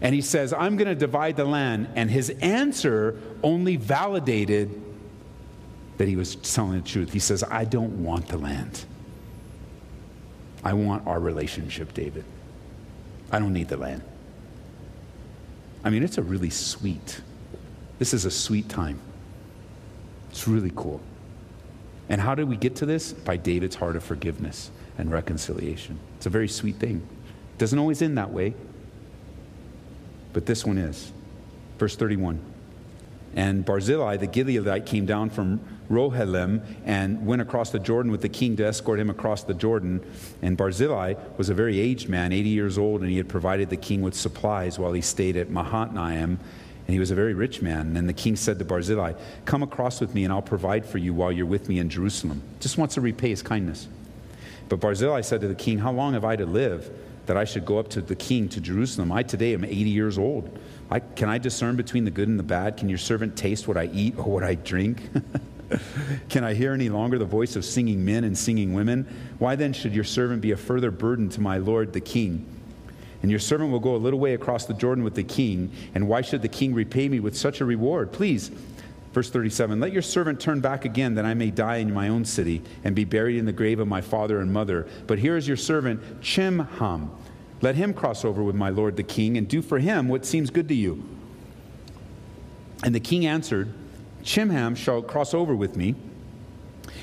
And 0.00 0.14
he 0.14 0.20
says, 0.20 0.52
I'm 0.52 0.76
going 0.76 0.88
to 0.88 0.94
divide 0.94 1.36
the 1.36 1.44
land. 1.44 1.88
And 1.94 2.10
his 2.10 2.30
answer 2.40 3.20
only 3.42 3.76
validated 3.76 4.80
that 5.98 6.08
he 6.08 6.16
was 6.16 6.36
telling 6.36 6.80
the 6.80 6.88
truth. 6.88 7.12
He 7.12 7.18
says, 7.18 7.42
I 7.42 7.64
don't 7.64 8.02
want 8.02 8.28
the 8.28 8.38
land. 8.38 8.84
I 10.64 10.72
want 10.72 11.06
our 11.06 11.20
relationship, 11.20 11.92
David. 11.94 12.24
I 13.32 13.38
don't 13.38 13.52
need 13.52 13.68
the 13.68 13.76
land. 13.76 14.02
I 15.84 15.90
mean, 15.90 16.02
it's 16.02 16.18
a 16.18 16.22
really 16.22 16.50
sweet, 16.50 17.20
this 17.98 18.12
is 18.12 18.24
a 18.24 18.30
sweet 18.30 18.68
time. 18.68 18.98
It's 20.30 20.46
really 20.46 20.72
cool. 20.76 21.00
And 22.08 22.20
how 22.20 22.34
did 22.34 22.48
we 22.48 22.56
get 22.56 22.76
to 22.76 22.86
this? 22.86 23.12
By 23.12 23.36
David's 23.36 23.76
heart 23.76 23.96
of 23.96 24.04
forgiveness 24.04 24.70
and 24.98 25.10
reconciliation. 25.10 25.98
It's 26.16 26.26
a 26.26 26.30
very 26.30 26.48
sweet 26.48 26.76
thing. 26.76 27.06
Doesn't 27.58 27.78
always 27.78 28.02
end 28.02 28.18
that 28.18 28.30
way, 28.32 28.54
but 30.32 30.46
this 30.46 30.64
one 30.64 30.78
is. 30.78 31.12
Verse 31.78 31.96
31. 31.96 32.40
And 33.36 33.64
Barzillai 33.64 34.16
the 34.16 34.26
Gileadite 34.26 34.86
came 34.86 35.06
down 35.06 35.30
from 35.30 35.60
Rogelim 35.88 36.62
and 36.84 37.26
went 37.26 37.42
across 37.42 37.70
the 37.70 37.78
Jordan 37.78 38.10
with 38.10 38.22
the 38.22 38.28
king 38.28 38.56
to 38.56 38.66
escort 38.66 38.98
him 38.98 39.10
across 39.10 39.42
the 39.42 39.54
Jordan. 39.54 40.00
And 40.42 40.56
Barzillai 40.56 41.14
was 41.36 41.48
a 41.48 41.54
very 41.54 41.78
aged 41.78 42.08
man, 42.08 42.32
80 42.32 42.48
years 42.48 42.78
old, 42.78 43.02
and 43.02 43.10
he 43.10 43.16
had 43.16 43.28
provided 43.28 43.70
the 43.70 43.76
king 43.76 44.02
with 44.02 44.14
supplies 44.14 44.78
while 44.78 44.92
he 44.92 45.00
stayed 45.00 45.36
at 45.36 45.50
Mahanaim. 45.50 46.38
And 46.86 46.94
he 46.94 46.98
was 46.98 47.12
a 47.12 47.14
very 47.14 47.34
rich 47.34 47.62
man. 47.62 47.96
And 47.96 48.08
the 48.08 48.12
king 48.12 48.34
said 48.34 48.58
to 48.58 48.64
Barzillai, 48.64 49.12
Come 49.44 49.62
across 49.62 50.00
with 50.00 50.12
me, 50.14 50.24
and 50.24 50.32
I'll 50.32 50.42
provide 50.42 50.84
for 50.84 50.98
you 50.98 51.14
while 51.14 51.30
you're 51.30 51.46
with 51.46 51.68
me 51.68 51.78
in 51.78 51.88
Jerusalem. 51.88 52.42
Just 52.58 52.78
wants 52.78 52.94
to 52.94 53.00
repay 53.00 53.28
his 53.28 53.42
kindness. 53.42 53.86
But 54.68 54.80
Barzillai 54.80 55.20
said 55.20 55.40
to 55.42 55.48
the 55.48 55.54
king, 55.54 55.78
How 55.78 55.92
long 55.92 56.14
have 56.14 56.24
I 56.24 56.36
to 56.36 56.46
live 56.46 56.90
that 57.26 57.36
I 57.36 57.44
should 57.44 57.64
go 57.64 57.78
up 57.78 57.88
to 57.90 58.00
the 58.00 58.16
king 58.16 58.48
to 58.50 58.60
Jerusalem? 58.60 59.12
I 59.12 59.22
today 59.22 59.54
am 59.54 59.64
80 59.64 59.74
years 59.74 60.18
old. 60.18 60.58
I, 60.90 61.00
can 61.00 61.28
I 61.28 61.38
discern 61.38 61.76
between 61.76 62.04
the 62.04 62.10
good 62.10 62.28
and 62.28 62.38
the 62.38 62.44
bad? 62.44 62.76
Can 62.76 62.88
your 62.88 62.98
servant 62.98 63.36
taste 63.36 63.68
what 63.68 63.76
I 63.76 63.86
eat 63.92 64.18
or 64.18 64.24
what 64.24 64.42
I 64.42 64.56
drink? 64.56 65.08
can 66.28 66.42
I 66.42 66.54
hear 66.54 66.72
any 66.72 66.88
longer 66.88 67.18
the 67.18 67.24
voice 67.24 67.56
of 67.56 67.64
singing 67.64 68.04
men 68.04 68.24
and 68.24 68.36
singing 68.36 68.72
women? 68.74 69.06
Why 69.38 69.54
then 69.54 69.72
should 69.72 69.94
your 69.94 70.04
servant 70.04 70.42
be 70.42 70.50
a 70.50 70.56
further 70.56 70.90
burden 70.90 71.28
to 71.30 71.40
my 71.40 71.58
lord 71.58 71.92
the 71.92 72.00
king? 72.00 72.46
And 73.22 73.30
your 73.30 73.40
servant 73.40 73.70
will 73.70 73.80
go 73.80 73.94
a 73.94 73.98
little 73.98 74.18
way 74.18 74.34
across 74.34 74.64
the 74.64 74.74
Jordan 74.74 75.04
with 75.04 75.14
the 75.14 75.22
king. 75.22 75.70
And 75.94 76.08
why 76.08 76.22
should 76.22 76.42
the 76.42 76.48
king 76.48 76.74
repay 76.74 77.08
me 77.08 77.20
with 77.20 77.36
such 77.36 77.60
a 77.60 77.64
reward? 77.64 78.12
Please, 78.12 78.50
Verse 79.12 79.30
37 79.30 79.80
Let 79.80 79.92
your 79.92 80.02
servant 80.02 80.40
turn 80.40 80.60
back 80.60 80.84
again, 80.84 81.14
that 81.14 81.24
I 81.24 81.34
may 81.34 81.50
die 81.50 81.76
in 81.76 81.92
my 81.92 82.08
own 82.08 82.24
city 82.24 82.62
and 82.84 82.94
be 82.94 83.04
buried 83.04 83.36
in 83.36 83.44
the 83.44 83.52
grave 83.52 83.80
of 83.80 83.88
my 83.88 84.00
father 84.00 84.40
and 84.40 84.52
mother. 84.52 84.86
But 85.06 85.18
here 85.18 85.36
is 85.36 85.48
your 85.48 85.56
servant, 85.56 86.20
Chimham. 86.20 87.10
Let 87.62 87.74
him 87.74 87.92
cross 87.92 88.24
over 88.24 88.42
with 88.42 88.54
my 88.54 88.70
lord 88.70 88.96
the 88.96 89.02
king 89.02 89.36
and 89.36 89.46
do 89.46 89.60
for 89.60 89.78
him 89.78 90.08
what 90.08 90.24
seems 90.24 90.50
good 90.50 90.68
to 90.68 90.74
you. 90.74 91.04
And 92.82 92.94
the 92.94 93.00
king 93.00 93.26
answered, 93.26 93.72
Chimham 94.22 94.74
shall 94.74 95.02
cross 95.02 95.34
over 95.34 95.54
with 95.54 95.76
me, 95.76 95.94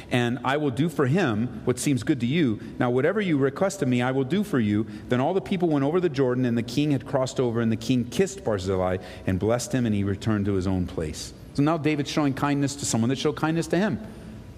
and 0.09 0.39
I 0.43 0.57
will 0.57 0.71
do 0.71 0.89
for 0.89 1.05
him 1.05 1.61
what 1.65 1.77
seems 1.77 2.01
good 2.01 2.19
to 2.21 2.25
you. 2.25 2.59
Now, 2.79 2.89
whatever 2.89 3.21
you 3.21 3.37
request 3.37 3.81
of 3.81 3.87
me, 3.87 4.01
I 4.01 4.11
will 4.11 4.23
do 4.23 4.43
for 4.43 4.59
you. 4.59 4.87
Then 5.09 5.19
all 5.19 5.33
the 5.33 5.41
people 5.41 5.69
went 5.69 5.85
over 5.85 5.99
the 5.99 6.09
Jordan, 6.09 6.45
and 6.45 6.57
the 6.57 6.63
king 6.63 6.91
had 6.91 7.05
crossed 7.05 7.39
over, 7.39 7.61
and 7.61 7.71
the 7.71 7.77
king 7.77 8.05
kissed 8.05 8.43
Barzillai 8.43 8.97
and 9.27 9.37
blessed 9.39 9.73
him, 9.73 9.85
and 9.85 9.93
he 9.93 10.03
returned 10.03 10.45
to 10.45 10.53
his 10.53 10.65
own 10.65 10.87
place. 10.87 11.33
So 11.57 11.63
now 11.63 11.75
David's 11.75 12.11
showing 12.11 12.35
kindness 12.35 12.75
to 12.75 12.85
someone 12.85 13.09
that 13.09 13.17
showed 13.17 13.35
kindness 13.35 13.65
to 13.69 13.79
him. 13.79 13.99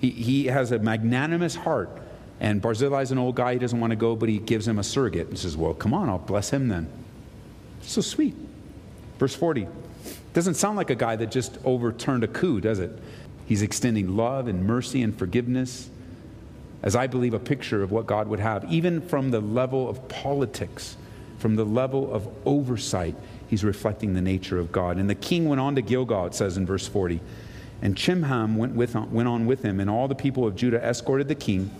He, 0.01 0.09
he 0.09 0.45
has 0.47 0.73
a 0.73 0.79
magnanimous 0.79 1.55
heart. 1.55 1.89
And 2.41 2.61
Barzillai's 2.61 3.13
an 3.13 3.17
old 3.17 3.35
guy, 3.35 3.53
he 3.53 3.59
doesn't 3.59 3.79
want 3.79 3.91
to 3.91 3.95
go, 3.95 4.17
but 4.17 4.27
he 4.27 4.37
gives 4.37 4.67
him 4.67 4.77
a 4.77 4.83
surrogate 4.83 5.29
and 5.29 5.39
says, 5.39 5.55
Well, 5.55 5.73
come 5.73 5.93
on, 5.93 6.09
I'll 6.09 6.17
bless 6.17 6.49
him 6.49 6.67
then. 6.67 6.89
So 7.83 8.01
sweet. 8.01 8.35
Verse 9.17 9.33
40. 9.33 9.69
Doesn't 10.33 10.55
sound 10.55 10.75
like 10.75 10.89
a 10.89 10.95
guy 10.95 11.15
that 11.15 11.31
just 11.31 11.57
overturned 11.63 12.25
a 12.25 12.27
coup, 12.27 12.59
does 12.59 12.79
it? 12.79 12.91
He's 13.45 13.61
extending 13.61 14.17
love 14.17 14.49
and 14.49 14.67
mercy 14.67 15.01
and 15.01 15.17
forgiveness, 15.17 15.89
as 16.83 16.97
I 16.97 17.07
believe 17.07 17.33
a 17.33 17.39
picture 17.39 17.81
of 17.81 17.91
what 17.91 18.07
God 18.07 18.27
would 18.27 18.41
have, 18.41 18.69
even 18.69 18.99
from 18.99 19.31
the 19.31 19.39
level 19.39 19.87
of 19.87 20.05
politics, 20.09 20.97
from 21.37 21.55
the 21.55 21.63
level 21.63 22.13
of 22.13 22.27
oversight. 22.45 23.15
He's 23.49 23.63
reflecting 23.63 24.13
the 24.13 24.21
nature 24.21 24.59
of 24.59 24.71
God. 24.71 24.97
And 24.97 25.09
the 25.09 25.15
king 25.15 25.49
went 25.49 25.59
on 25.59 25.75
to 25.75 25.81
Gilgal, 25.81 26.27
it 26.27 26.35
says 26.35 26.55
in 26.55 26.65
verse 26.65 26.87
40. 26.87 27.19
And 27.81 27.95
Chimham 27.95 28.57
went, 28.57 28.75
with, 28.75 28.95
went 28.95 29.27
on 29.27 29.45
with 29.45 29.63
him, 29.63 29.79
and 29.79 29.89
all 29.89 30.07
the 30.07 30.15
people 30.15 30.45
of 30.45 30.55
Judah 30.55 30.83
escorted 30.83 31.27
the 31.27 31.35
king, 31.35 31.71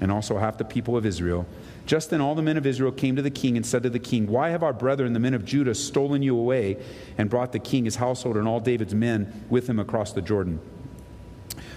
and 0.00 0.10
also 0.10 0.38
half 0.38 0.56
the 0.56 0.64
people 0.64 0.96
of 0.96 1.04
Israel. 1.04 1.46
Just 1.84 2.10
then 2.10 2.20
all 2.20 2.34
the 2.34 2.42
men 2.42 2.56
of 2.56 2.66
Israel 2.66 2.92
came 2.92 3.16
to 3.16 3.22
the 3.22 3.30
king 3.30 3.56
and 3.56 3.66
said 3.66 3.82
to 3.82 3.90
the 3.90 3.98
king, 3.98 4.28
Why 4.28 4.50
have 4.50 4.62
our 4.62 4.72
brethren, 4.72 5.12
the 5.12 5.18
men 5.18 5.34
of 5.34 5.44
Judah, 5.44 5.74
stolen 5.74 6.22
you 6.22 6.38
away 6.38 6.78
and 7.18 7.28
brought 7.28 7.52
the 7.52 7.58
king, 7.58 7.84
his 7.84 7.96
household, 7.96 8.36
and 8.36 8.46
all 8.46 8.60
David's 8.60 8.94
men 8.94 9.44
with 9.50 9.68
him 9.68 9.78
across 9.78 10.12
the 10.12 10.22
Jordan? 10.22 10.60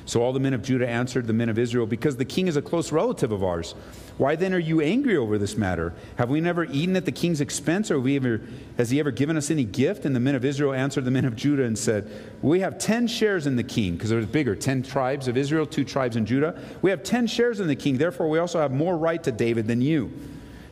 So 0.06 0.22
all 0.22 0.34
the 0.34 0.40
men 0.40 0.54
of 0.54 0.62
Judah 0.62 0.88
answered 0.88 1.28
the 1.28 1.34
men 1.34 1.50
of 1.50 1.58
Israel, 1.58 1.86
Because 1.86 2.18
the 2.18 2.26
king 2.26 2.48
is 2.48 2.58
a 2.58 2.62
close 2.62 2.92
relative 2.92 3.32
of 3.32 3.44
ours. 3.44 3.74
Why 4.18 4.36
then 4.36 4.54
are 4.54 4.60
you 4.60 4.82
angry 4.82 5.18
over 5.18 5.38
this 5.38 5.58
matter? 5.58 5.94
Have 6.18 6.30
we 6.30 6.40
never 6.40 6.66
eaten 6.66 6.96
at 6.96 7.06
the 7.06 7.12
king's 7.12 7.42
expense, 7.42 7.90
or 7.90 8.00
we 8.00 8.16
ever, 8.16 8.42
has 8.78 8.90
he 8.90 9.00
ever 9.00 9.12
given 9.12 9.38
us 9.38 9.50
any 9.50 9.64
gift? 9.64 10.06
And 10.06 10.16
the 10.16 10.20
men 10.20 10.36
of 10.36 10.46
Israel 10.46 10.74
answered 10.74 11.06
the 11.06 11.12
men 11.12 11.26
of 11.26 11.36
Judah 11.36 11.64
and 11.64 11.78
said, 11.78 12.10
We 12.42 12.60
have 12.60 12.78
10 12.78 13.08
shares 13.08 13.48
in 13.48 13.56
the 13.56 13.64
king, 13.64 13.94
because 13.94 14.12
it 14.12 14.16
was 14.16 14.26
bigger 14.26 14.56
10 14.56 14.84
tribes 14.84 15.28
of 15.28 15.38
Israel, 15.38 15.66
two 15.66 15.86
tribes 15.86 16.16
in 16.16 16.26
Judah. 16.26 16.62
We 16.82 16.92
have 16.92 17.04
10 17.04 17.28
shares 17.28 17.60
in 17.60 17.68
the 17.68 17.76
king, 17.76 17.98
therefore 17.98 18.30
we 18.30 18.40
also 18.40 18.60
have 18.60 18.72
more 18.72 18.98
right 18.98 19.24
to 19.24 19.32
David 19.32 19.68
than 19.68 19.82
you. 19.82 20.12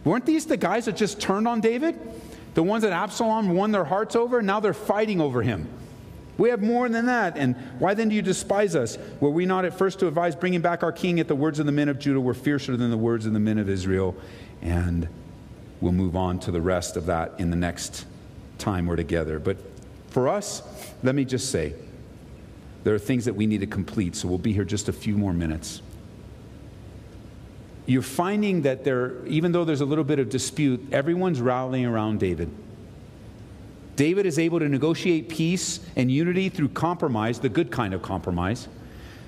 Weren't 0.03 0.25
these 0.25 0.45
the 0.45 0.57
guys 0.57 0.85
that 0.85 0.95
just 0.95 1.19
turned 1.19 1.47
on 1.47 1.61
David? 1.61 1.97
The 2.53 2.63
ones 2.63 2.83
that 2.83 2.91
Absalom 2.91 3.55
won 3.55 3.71
their 3.71 3.85
hearts 3.85 4.15
over? 4.15 4.41
Now 4.41 4.59
they're 4.59 4.73
fighting 4.73 5.21
over 5.21 5.41
him. 5.41 5.69
We 6.41 6.49
have 6.49 6.63
more 6.63 6.89
than 6.89 7.05
that. 7.05 7.37
And 7.37 7.55
why 7.77 7.93
then 7.93 8.09
do 8.09 8.15
you 8.15 8.23
despise 8.23 8.75
us? 8.75 8.97
Were 9.19 9.29
we 9.29 9.45
not 9.45 9.63
at 9.63 9.77
first 9.77 9.99
to 9.99 10.07
advise 10.07 10.35
bringing 10.35 10.61
back 10.61 10.81
our 10.81 10.91
king? 10.91 11.19
Yet 11.19 11.27
the 11.27 11.35
words 11.35 11.59
of 11.59 11.67
the 11.67 11.71
men 11.71 11.87
of 11.87 11.99
Judah 11.99 12.19
were 12.19 12.33
fiercer 12.33 12.75
than 12.75 12.89
the 12.89 12.97
words 12.97 13.27
of 13.27 13.33
the 13.33 13.39
men 13.39 13.59
of 13.59 13.69
Israel. 13.69 14.15
And 14.63 15.07
we'll 15.81 15.91
move 15.91 16.15
on 16.15 16.39
to 16.39 16.51
the 16.51 16.59
rest 16.59 16.97
of 16.97 17.05
that 17.05 17.33
in 17.37 17.51
the 17.51 17.55
next 17.55 18.07
time 18.57 18.87
we're 18.87 18.95
together. 18.95 19.37
But 19.37 19.57
for 20.07 20.27
us, 20.27 20.63
let 21.03 21.13
me 21.13 21.25
just 21.25 21.51
say, 21.51 21.75
there 22.85 22.95
are 22.95 22.99
things 22.99 23.25
that 23.25 23.35
we 23.35 23.45
need 23.45 23.59
to 23.59 23.67
complete, 23.67 24.15
so 24.15 24.27
we'll 24.27 24.39
be 24.39 24.51
here 24.51 24.65
just 24.65 24.89
a 24.89 24.93
few 24.93 25.15
more 25.19 25.33
minutes. 25.33 25.83
You're 27.85 28.01
finding 28.01 28.63
that 28.63 28.83
there, 28.83 29.23
even 29.27 29.51
though 29.51 29.63
there's 29.63 29.81
a 29.81 29.85
little 29.85 30.03
bit 30.03 30.17
of 30.17 30.29
dispute, 30.29 30.87
everyone's 30.91 31.39
rallying 31.39 31.85
around 31.85 32.19
David. 32.19 32.49
David 34.01 34.25
is 34.25 34.39
able 34.39 34.57
to 34.57 34.67
negotiate 34.67 35.29
peace 35.29 35.79
and 35.95 36.11
unity 36.11 36.49
through 36.49 36.69
compromise, 36.69 37.37
the 37.37 37.49
good 37.49 37.69
kind 37.69 37.93
of 37.93 38.01
compromise, 38.01 38.67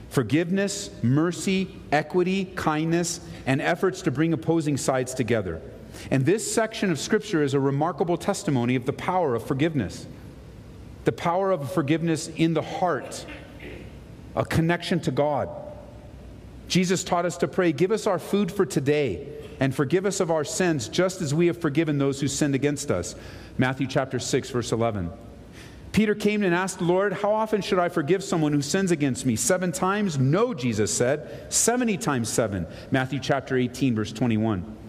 forgiveness, 0.09 0.89
mercy, 1.03 1.69
equity, 1.91 2.45
kindness, 2.55 3.19
and 3.45 3.61
efforts 3.61 4.01
to 4.01 4.09
bring 4.09 4.33
opposing 4.33 4.75
sides 4.75 5.13
together. 5.13 5.61
And 6.09 6.25
this 6.25 6.51
section 6.51 6.89
of 6.89 6.97
Scripture 6.97 7.43
is 7.43 7.53
a 7.53 7.59
remarkable 7.59 8.17
testimony 8.17 8.75
of 8.75 8.87
the 8.87 8.93
power 8.93 9.35
of 9.35 9.45
forgiveness, 9.45 10.07
the 11.05 11.11
power 11.11 11.51
of 11.51 11.71
forgiveness 11.71 12.29
in 12.29 12.55
the 12.55 12.63
heart, 12.63 13.27
a 14.35 14.43
connection 14.43 14.99
to 15.01 15.11
God. 15.11 15.49
Jesus 16.67 17.03
taught 17.03 17.25
us 17.27 17.37
to 17.37 17.47
pray, 17.47 17.73
Give 17.73 17.91
us 17.91 18.07
our 18.07 18.17
food 18.17 18.51
for 18.51 18.65
today, 18.65 19.27
and 19.63 19.73
forgive 19.73 20.05
us 20.05 20.19
of 20.19 20.29
our 20.29 20.43
sins, 20.43 20.89
just 20.89 21.21
as 21.21 21.33
we 21.33 21.47
have 21.47 21.57
forgiven 21.57 21.97
those 21.97 22.19
who 22.19 22.27
sinned 22.27 22.53
against 22.53 22.91
us. 22.91 23.15
Matthew 23.57 23.87
chapter 23.87 24.19
6, 24.19 24.49
verse 24.49 24.73
11. 24.73 25.09
Peter 25.93 26.13
came 26.13 26.43
and 26.43 26.53
asked 26.53 26.79
the 26.79 26.83
Lord, 26.83 27.13
How 27.13 27.31
often 27.31 27.61
should 27.61 27.79
I 27.79 27.87
forgive 27.87 28.25
someone 28.25 28.51
who 28.51 28.61
sins 28.61 28.91
against 28.91 29.25
me? 29.25 29.37
Seven 29.37 29.71
times? 29.71 30.19
No, 30.19 30.53
Jesus 30.53 30.93
said. 30.93 31.45
70 31.47 31.95
times 31.99 32.27
seven. 32.27 32.67
Matthew 32.91 33.19
chapter 33.19 33.55
18, 33.55 33.95
verse 33.95 34.11
21. 34.11 34.82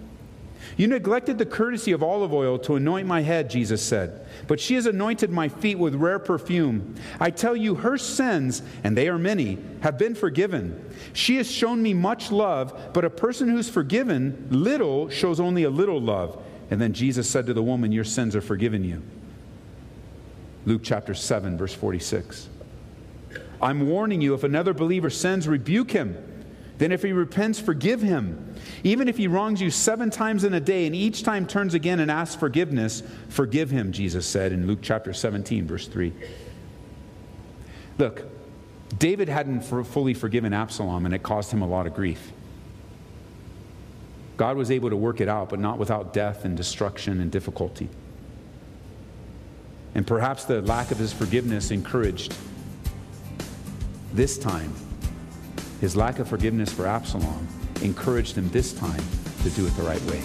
You 0.76 0.88
neglected 0.88 1.38
the 1.38 1.46
courtesy 1.46 1.92
of 1.92 2.02
olive 2.02 2.32
oil 2.32 2.58
to 2.60 2.74
anoint 2.74 3.06
my 3.06 3.22
head, 3.22 3.48
Jesus 3.48 3.82
said, 3.82 4.26
but 4.48 4.58
she 4.58 4.74
has 4.74 4.86
anointed 4.86 5.30
my 5.30 5.48
feet 5.48 5.78
with 5.78 5.94
rare 5.94 6.18
perfume. 6.18 6.96
I 7.20 7.30
tell 7.30 7.54
you, 7.54 7.76
her 7.76 7.96
sins, 7.96 8.62
and 8.82 8.96
they 8.96 9.08
are 9.08 9.18
many, 9.18 9.58
have 9.82 9.98
been 9.98 10.14
forgiven. 10.14 10.92
She 11.12 11.36
has 11.36 11.50
shown 11.50 11.82
me 11.82 11.94
much 11.94 12.32
love, 12.32 12.90
but 12.92 13.04
a 13.04 13.10
person 13.10 13.48
who's 13.48 13.68
forgiven 13.68 14.48
little 14.50 15.08
shows 15.08 15.38
only 15.38 15.62
a 15.62 15.70
little 15.70 16.00
love. 16.00 16.42
And 16.70 16.80
then 16.80 16.92
Jesus 16.92 17.28
said 17.28 17.46
to 17.46 17.54
the 17.54 17.62
woman, 17.62 17.92
Your 17.92 18.04
sins 18.04 18.34
are 18.34 18.40
forgiven 18.40 18.82
you. 18.82 19.02
Luke 20.66 20.80
chapter 20.82 21.14
7, 21.14 21.56
verse 21.56 21.74
46. 21.74 22.48
I'm 23.60 23.88
warning 23.88 24.20
you, 24.20 24.34
if 24.34 24.44
another 24.44 24.74
believer 24.74 25.10
sins, 25.10 25.46
rebuke 25.46 25.90
him. 25.90 26.16
Then, 26.78 26.90
if 26.90 27.02
he 27.02 27.12
repents, 27.12 27.60
forgive 27.60 28.02
him. 28.02 28.53
Even 28.84 29.08
if 29.08 29.16
he 29.16 29.26
wrongs 29.26 29.62
you 29.62 29.70
seven 29.70 30.10
times 30.10 30.44
in 30.44 30.52
a 30.52 30.60
day 30.60 30.84
and 30.84 30.94
each 30.94 31.22
time 31.22 31.46
turns 31.46 31.72
again 31.72 32.00
and 32.00 32.10
asks 32.10 32.36
forgiveness, 32.36 33.02
forgive 33.30 33.70
him, 33.70 33.92
Jesus 33.92 34.26
said 34.26 34.52
in 34.52 34.66
Luke 34.66 34.80
chapter 34.82 35.14
17, 35.14 35.66
verse 35.66 35.88
3. 35.88 36.12
Look, 37.96 38.24
David 38.98 39.30
hadn't 39.30 39.62
fully 39.62 40.12
forgiven 40.12 40.52
Absalom, 40.52 41.06
and 41.06 41.14
it 41.14 41.22
caused 41.22 41.50
him 41.50 41.62
a 41.62 41.66
lot 41.66 41.86
of 41.86 41.94
grief. 41.94 42.30
God 44.36 44.58
was 44.58 44.70
able 44.70 44.90
to 44.90 44.96
work 44.96 45.22
it 45.22 45.28
out, 45.28 45.48
but 45.48 45.60
not 45.60 45.78
without 45.78 46.12
death 46.12 46.44
and 46.44 46.54
destruction 46.54 47.20
and 47.20 47.30
difficulty. 47.30 47.88
And 49.94 50.06
perhaps 50.06 50.44
the 50.44 50.60
lack 50.60 50.90
of 50.90 50.98
his 50.98 51.12
forgiveness 51.12 51.70
encouraged 51.70 52.36
this 54.12 54.36
time. 54.36 54.74
His 55.80 55.96
lack 55.96 56.18
of 56.18 56.28
forgiveness 56.28 56.70
for 56.70 56.86
Absalom 56.86 57.48
encouraged 57.82 58.34
them 58.34 58.48
this 58.50 58.72
time 58.72 59.02
to 59.42 59.50
do 59.50 59.66
it 59.66 59.76
the 59.76 59.82
right 59.82 60.02
way. 60.02 60.22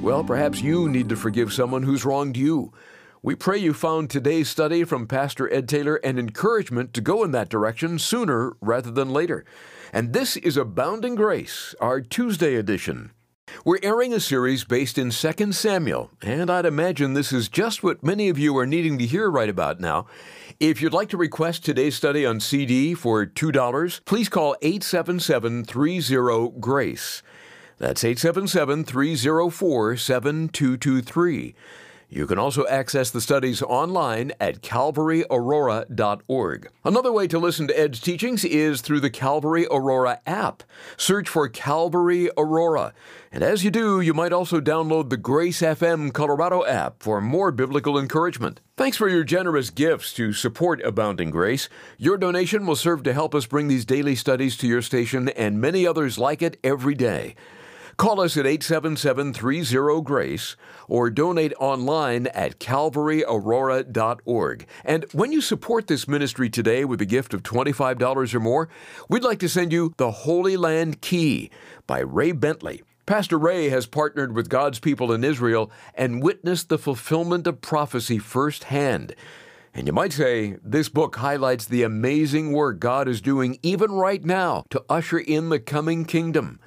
Well, 0.00 0.22
perhaps 0.22 0.60
you 0.60 0.88
need 0.88 1.08
to 1.08 1.16
forgive 1.16 1.52
someone 1.52 1.82
who's 1.82 2.04
wronged 2.04 2.36
you. 2.36 2.72
We 3.22 3.34
pray 3.34 3.58
you 3.58 3.74
found 3.74 4.08
today's 4.08 4.48
study 4.48 4.84
from 4.84 5.08
Pastor 5.08 5.52
Ed 5.52 5.68
Taylor 5.68 5.96
an 5.96 6.16
encouragement 6.16 6.94
to 6.94 7.00
go 7.00 7.24
in 7.24 7.32
that 7.32 7.48
direction 7.48 7.98
sooner 7.98 8.56
rather 8.60 8.92
than 8.92 9.10
later. 9.10 9.44
And 9.92 10.12
this 10.12 10.36
is 10.36 10.56
Abounding 10.56 11.16
Grace, 11.16 11.74
our 11.80 12.00
Tuesday 12.00 12.54
edition. 12.54 13.10
We're 13.66 13.78
airing 13.82 14.12
a 14.12 14.20
series 14.20 14.62
based 14.64 14.96
in 14.96 15.10
2 15.10 15.52
Samuel, 15.52 16.10
and 16.22 16.50
I'd 16.50 16.66
imagine 16.66 17.14
this 17.14 17.32
is 17.32 17.48
just 17.48 17.82
what 17.82 18.02
many 18.02 18.28
of 18.28 18.38
you 18.38 18.56
are 18.58 18.66
needing 18.66 18.96
to 18.98 19.06
hear 19.06 19.28
right 19.28 19.48
about 19.48 19.80
now. 19.80 20.06
If 20.60 20.80
you'd 20.80 20.92
like 20.92 21.08
to 21.08 21.16
request 21.16 21.64
today's 21.64 21.96
study 21.96 22.24
on 22.24 22.38
CD 22.38 22.94
for 22.94 23.26
$2, 23.26 24.04
please 24.04 24.28
call 24.28 24.56
877 24.62 25.64
30 25.64 26.60
GRACE. 26.60 27.22
That's 27.78 28.04
877 28.04 28.84
304 28.84 29.96
7223. 29.96 31.54
You 32.08 32.28
can 32.28 32.38
also 32.38 32.64
access 32.68 33.10
the 33.10 33.20
studies 33.20 33.62
online 33.62 34.30
at 34.38 34.62
calvaryaurora.org. 34.62 36.68
Another 36.84 37.12
way 37.12 37.26
to 37.26 37.38
listen 37.38 37.66
to 37.66 37.76
Ed's 37.78 38.00
teachings 38.00 38.44
is 38.44 38.80
through 38.80 39.00
the 39.00 39.10
Calvary 39.10 39.66
Aurora 39.70 40.20
app. 40.24 40.62
Search 40.96 41.28
for 41.28 41.48
Calvary 41.48 42.30
Aurora. 42.38 42.94
And 43.32 43.42
as 43.42 43.64
you 43.64 43.72
do, 43.72 44.00
you 44.00 44.14
might 44.14 44.32
also 44.32 44.60
download 44.60 45.10
the 45.10 45.16
Grace 45.16 45.62
FM 45.62 46.12
Colorado 46.12 46.64
app 46.64 47.02
for 47.02 47.20
more 47.20 47.50
biblical 47.50 47.98
encouragement. 47.98 48.60
Thanks 48.76 48.96
for 48.96 49.08
your 49.08 49.24
generous 49.24 49.70
gifts 49.70 50.12
to 50.14 50.32
support 50.32 50.80
Abounding 50.82 51.30
Grace. 51.30 51.68
Your 51.98 52.16
donation 52.16 52.66
will 52.66 52.76
serve 52.76 53.02
to 53.02 53.14
help 53.14 53.34
us 53.34 53.46
bring 53.46 53.66
these 53.66 53.84
daily 53.84 54.14
studies 54.14 54.56
to 54.58 54.68
your 54.68 54.82
station 54.82 55.28
and 55.30 55.60
many 55.60 55.84
others 55.86 56.18
like 56.18 56.40
it 56.40 56.56
every 56.62 56.94
day. 56.94 57.34
Call 57.96 58.20
us 58.20 58.36
at 58.36 58.46
877 58.46 59.32
30 59.32 60.02
GRACE 60.02 60.56
or 60.86 61.08
donate 61.08 61.54
online 61.58 62.26
at 62.28 62.58
calvaryaurora.org. 62.58 64.66
And 64.84 65.06
when 65.12 65.32
you 65.32 65.40
support 65.40 65.86
this 65.86 66.06
ministry 66.06 66.50
today 66.50 66.84
with 66.84 67.00
a 67.00 67.06
gift 67.06 67.32
of 67.32 67.42
$25 67.42 68.34
or 68.34 68.40
more, 68.40 68.68
we'd 69.08 69.24
like 69.24 69.38
to 69.38 69.48
send 69.48 69.72
you 69.72 69.94
The 69.96 70.10
Holy 70.10 70.58
Land 70.58 71.00
Key 71.00 71.50
by 71.86 72.00
Ray 72.00 72.32
Bentley. 72.32 72.82
Pastor 73.06 73.38
Ray 73.38 73.70
has 73.70 73.86
partnered 73.86 74.34
with 74.34 74.50
God's 74.50 74.78
people 74.78 75.10
in 75.10 75.24
Israel 75.24 75.70
and 75.94 76.22
witnessed 76.22 76.68
the 76.68 76.76
fulfillment 76.76 77.46
of 77.46 77.62
prophecy 77.62 78.18
firsthand. 78.18 79.14
And 79.72 79.86
you 79.86 79.94
might 79.94 80.12
say 80.12 80.56
this 80.62 80.90
book 80.90 81.16
highlights 81.16 81.64
the 81.64 81.82
amazing 81.82 82.52
work 82.52 82.78
God 82.78 83.08
is 83.08 83.22
doing 83.22 83.58
even 83.62 83.92
right 83.92 84.22
now 84.24 84.64
to 84.70 84.84
usher 84.90 85.18
in 85.18 85.48
the 85.48 85.60
coming 85.60 86.04
kingdom. 86.04 86.60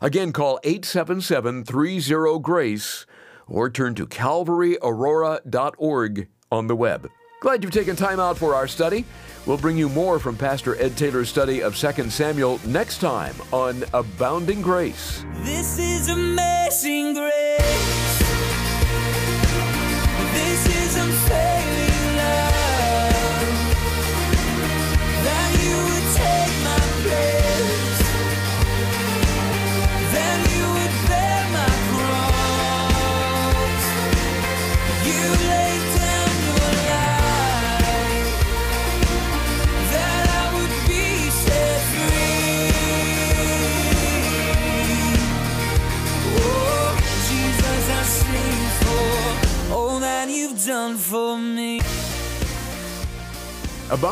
Again, 0.00 0.32
call 0.32 0.58
877 0.64 1.64
30 1.64 2.38
Grace 2.40 3.04
or 3.46 3.68
turn 3.70 3.94
to 3.96 4.06
calvaryaurora.org 4.06 6.28
on 6.50 6.66
the 6.66 6.76
web. 6.76 7.10
Glad 7.40 7.62
you've 7.62 7.72
taken 7.72 7.94
time 7.94 8.18
out 8.18 8.36
for 8.36 8.54
our 8.54 8.66
study. 8.66 9.04
We'll 9.46 9.58
bring 9.58 9.78
you 9.78 9.88
more 9.88 10.18
from 10.18 10.36
Pastor 10.36 10.80
Ed 10.82 10.96
Taylor's 10.96 11.28
study 11.28 11.62
of 11.62 11.76
2 11.76 12.10
Samuel 12.10 12.58
next 12.66 12.98
time 12.98 13.34
on 13.52 13.84
Abounding 13.94 14.60
Grace. 14.60 15.24
This 15.36 15.78
is 15.78 16.08
amazing 16.08 17.14
grace. 17.14 18.27